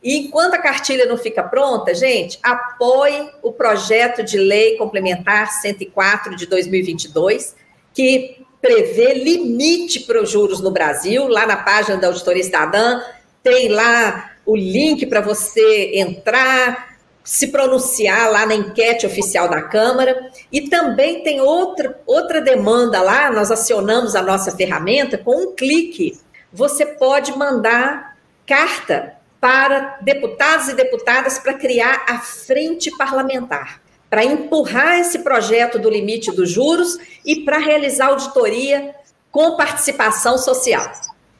E 0.03 0.17
enquanto 0.17 0.53
a 0.53 0.59
cartilha 0.59 1.05
não 1.05 1.17
fica 1.17 1.41
pronta, 1.41 1.93
gente, 1.95 2.37
apoie 2.43 3.29
o 3.41 3.51
projeto 3.51 4.23
de 4.23 4.37
lei 4.37 4.77
complementar 4.77 5.51
104 5.51 6.35
de 6.35 6.45
2022, 6.45 7.55
que 7.93 8.45
prevê 8.61 9.13
limite 9.15 10.01
para 10.01 10.21
os 10.21 10.29
juros 10.29 10.61
no 10.61 10.69
Brasil. 10.69 11.27
Lá 11.27 11.47
na 11.47 11.57
página 11.57 11.97
da 11.97 12.07
Auditoria 12.07 12.43
Cidadã 12.43 13.01
tem 13.41 13.69
lá 13.69 14.31
o 14.45 14.55
link 14.55 15.05
para 15.07 15.21
você 15.21 15.93
entrar, 15.95 16.88
se 17.29 17.49
pronunciar 17.49 18.31
lá 18.31 18.43
na 18.43 18.55
enquete 18.55 19.05
oficial 19.05 19.47
da 19.47 19.61
Câmara. 19.61 20.31
E 20.51 20.67
também 20.67 21.21
tem 21.21 21.39
outra, 21.39 22.01
outra 22.07 22.41
demanda 22.41 23.03
lá, 23.03 23.31
nós 23.31 23.51
acionamos 23.51 24.15
a 24.15 24.21
nossa 24.23 24.51
ferramenta, 24.57 25.15
com 25.15 25.43
um 25.43 25.55
clique, 25.55 26.19
você 26.51 26.87
pode 26.87 27.37
mandar 27.37 28.17
carta 28.47 29.13
para 29.39 29.99
deputados 30.01 30.69
e 30.69 30.73
deputadas 30.73 31.37
para 31.37 31.53
criar 31.53 32.03
a 32.09 32.17
frente 32.17 32.89
parlamentar, 32.97 33.79
para 34.09 34.25
empurrar 34.25 34.99
esse 34.99 35.19
projeto 35.19 35.77
do 35.77 35.87
limite 35.87 36.31
dos 36.31 36.49
juros 36.49 36.97
e 37.23 37.45
para 37.45 37.59
realizar 37.59 38.07
auditoria 38.07 38.95
com 39.29 39.55
participação 39.55 40.35
social. 40.39 40.91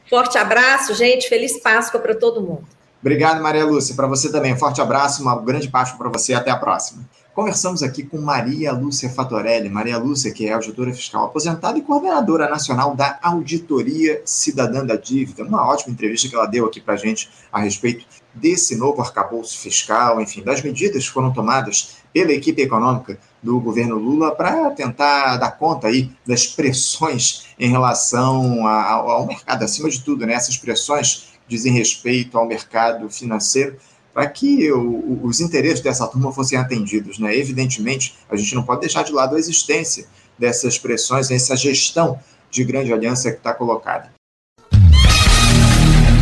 Forte 0.07 0.37
abraço, 0.37 0.93
gente, 0.93 1.27
feliz 1.27 1.59
Páscoa 1.59 1.99
para 1.99 2.13
todo 2.13 2.41
mundo. 2.41 2.78
Obrigado, 3.01 3.41
Maria 3.41 3.65
Lúcia. 3.65 3.95
Para 3.95 4.07
você 4.07 4.29
também, 4.31 4.57
forte 4.57 4.81
abraço, 4.81 5.21
uma 5.21 5.39
grande 5.39 5.69
Páscoa 5.69 5.97
para 5.97 6.09
você. 6.09 6.33
Até 6.33 6.51
a 6.51 6.57
próxima. 6.57 7.07
Conversamos 7.33 7.81
aqui 7.81 8.03
com 8.03 8.19
Maria 8.19 8.73
Lúcia 8.73 9.09
Fatorelli. 9.09 9.69
Maria 9.69 9.97
Lúcia, 9.97 10.33
que 10.33 10.47
é 10.47 10.51
auditora 10.51 10.93
fiscal 10.93 11.25
aposentada 11.25 11.77
e 11.77 11.81
coordenadora 11.81 12.49
nacional 12.49 12.93
da 12.93 13.17
Auditoria 13.21 14.21
Cidadã 14.25 14.85
da 14.85 14.97
Dívida. 14.97 15.45
Uma 15.45 15.65
ótima 15.65 15.93
entrevista 15.93 16.27
que 16.27 16.35
ela 16.35 16.45
deu 16.45 16.65
aqui 16.65 16.81
para 16.81 16.95
a 16.95 16.97
gente 16.97 17.29
a 17.49 17.61
respeito 17.61 18.05
desse 18.33 18.75
novo 18.75 19.01
arcabouço 19.01 19.57
fiscal, 19.57 20.19
enfim, 20.19 20.43
das 20.43 20.61
medidas 20.61 21.07
que 21.07 21.13
foram 21.13 21.31
tomadas 21.31 21.97
pela 22.11 22.33
equipe 22.33 22.61
econômica 22.61 23.17
do 23.41 23.59
governo 23.61 23.95
Lula 23.95 24.35
para 24.35 24.71
tentar 24.71 25.37
dar 25.37 25.51
conta 25.51 25.87
aí 25.87 26.11
das 26.27 26.45
pressões 26.45 27.45
em 27.57 27.69
relação 27.69 28.67
ao 28.67 29.25
mercado, 29.25 29.63
acima 29.63 29.89
de 29.89 30.01
tudo, 30.01 30.25
né? 30.25 30.33
Essas 30.33 30.57
pressões 30.57 31.28
dizem 31.49 31.73
respeito 31.73 32.37
ao 32.37 32.47
mercado 32.47 33.09
financeiro, 33.09 33.75
para 34.13 34.27
que 34.27 34.71
o, 34.71 35.19
os 35.23 35.41
interesses 35.41 35.81
dessa 35.81 36.07
turma 36.07 36.31
fossem 36.31 36.57
atendidos. 36.57 37.19
Né? 37.19 37.35
Evidentemente, 37.35 38.15
a 38.29 38.35
gente 38.35 38.55
não 38.55 38.63
pode 38.63 38.81
deixar 38.81 39.03
de 39.03 39.11
lado 39.11 39.35
a 39.35 39.39
existência 39.39 40.05
dessas 40.37 40.77
pressões, 40.77 41.31
essa 41.31 41.55
gestão 41.55 42.19
de 42.49 42.63
grande 42.63 42.93
aliança 42.93 43.31
que 43.31 43.37
está 43.37 43.53
colocada. 43.53 44.11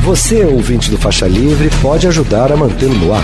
Você, 0.03 0.43
ouvinte 0.45 0.89
do 0.89 0.97
Faixa 0.97 1.27
Livre, 1.27 1.69
pode 1.81 2.07
ajudar 2.07 2.51
a 2.51 2.57
mantê-lo 2.57 2.95
no 2.95 3.13
ar. 3.13 3.23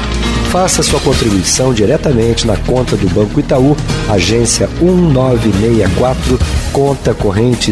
Faça 0.52 0.84
sua 0.84 1.00
contribuição 1.00 1.74
diretamente 1.74 2.46
na 2.46 2.58
conta 2.58 2.96
do 2.96 3.10
Banco 3.10 3.40
Itaú, 3.40 3.76
agência 4.08 4.68
1964, 4.82 6.38
conta 6.72 7.14
corrente 7.14 7.72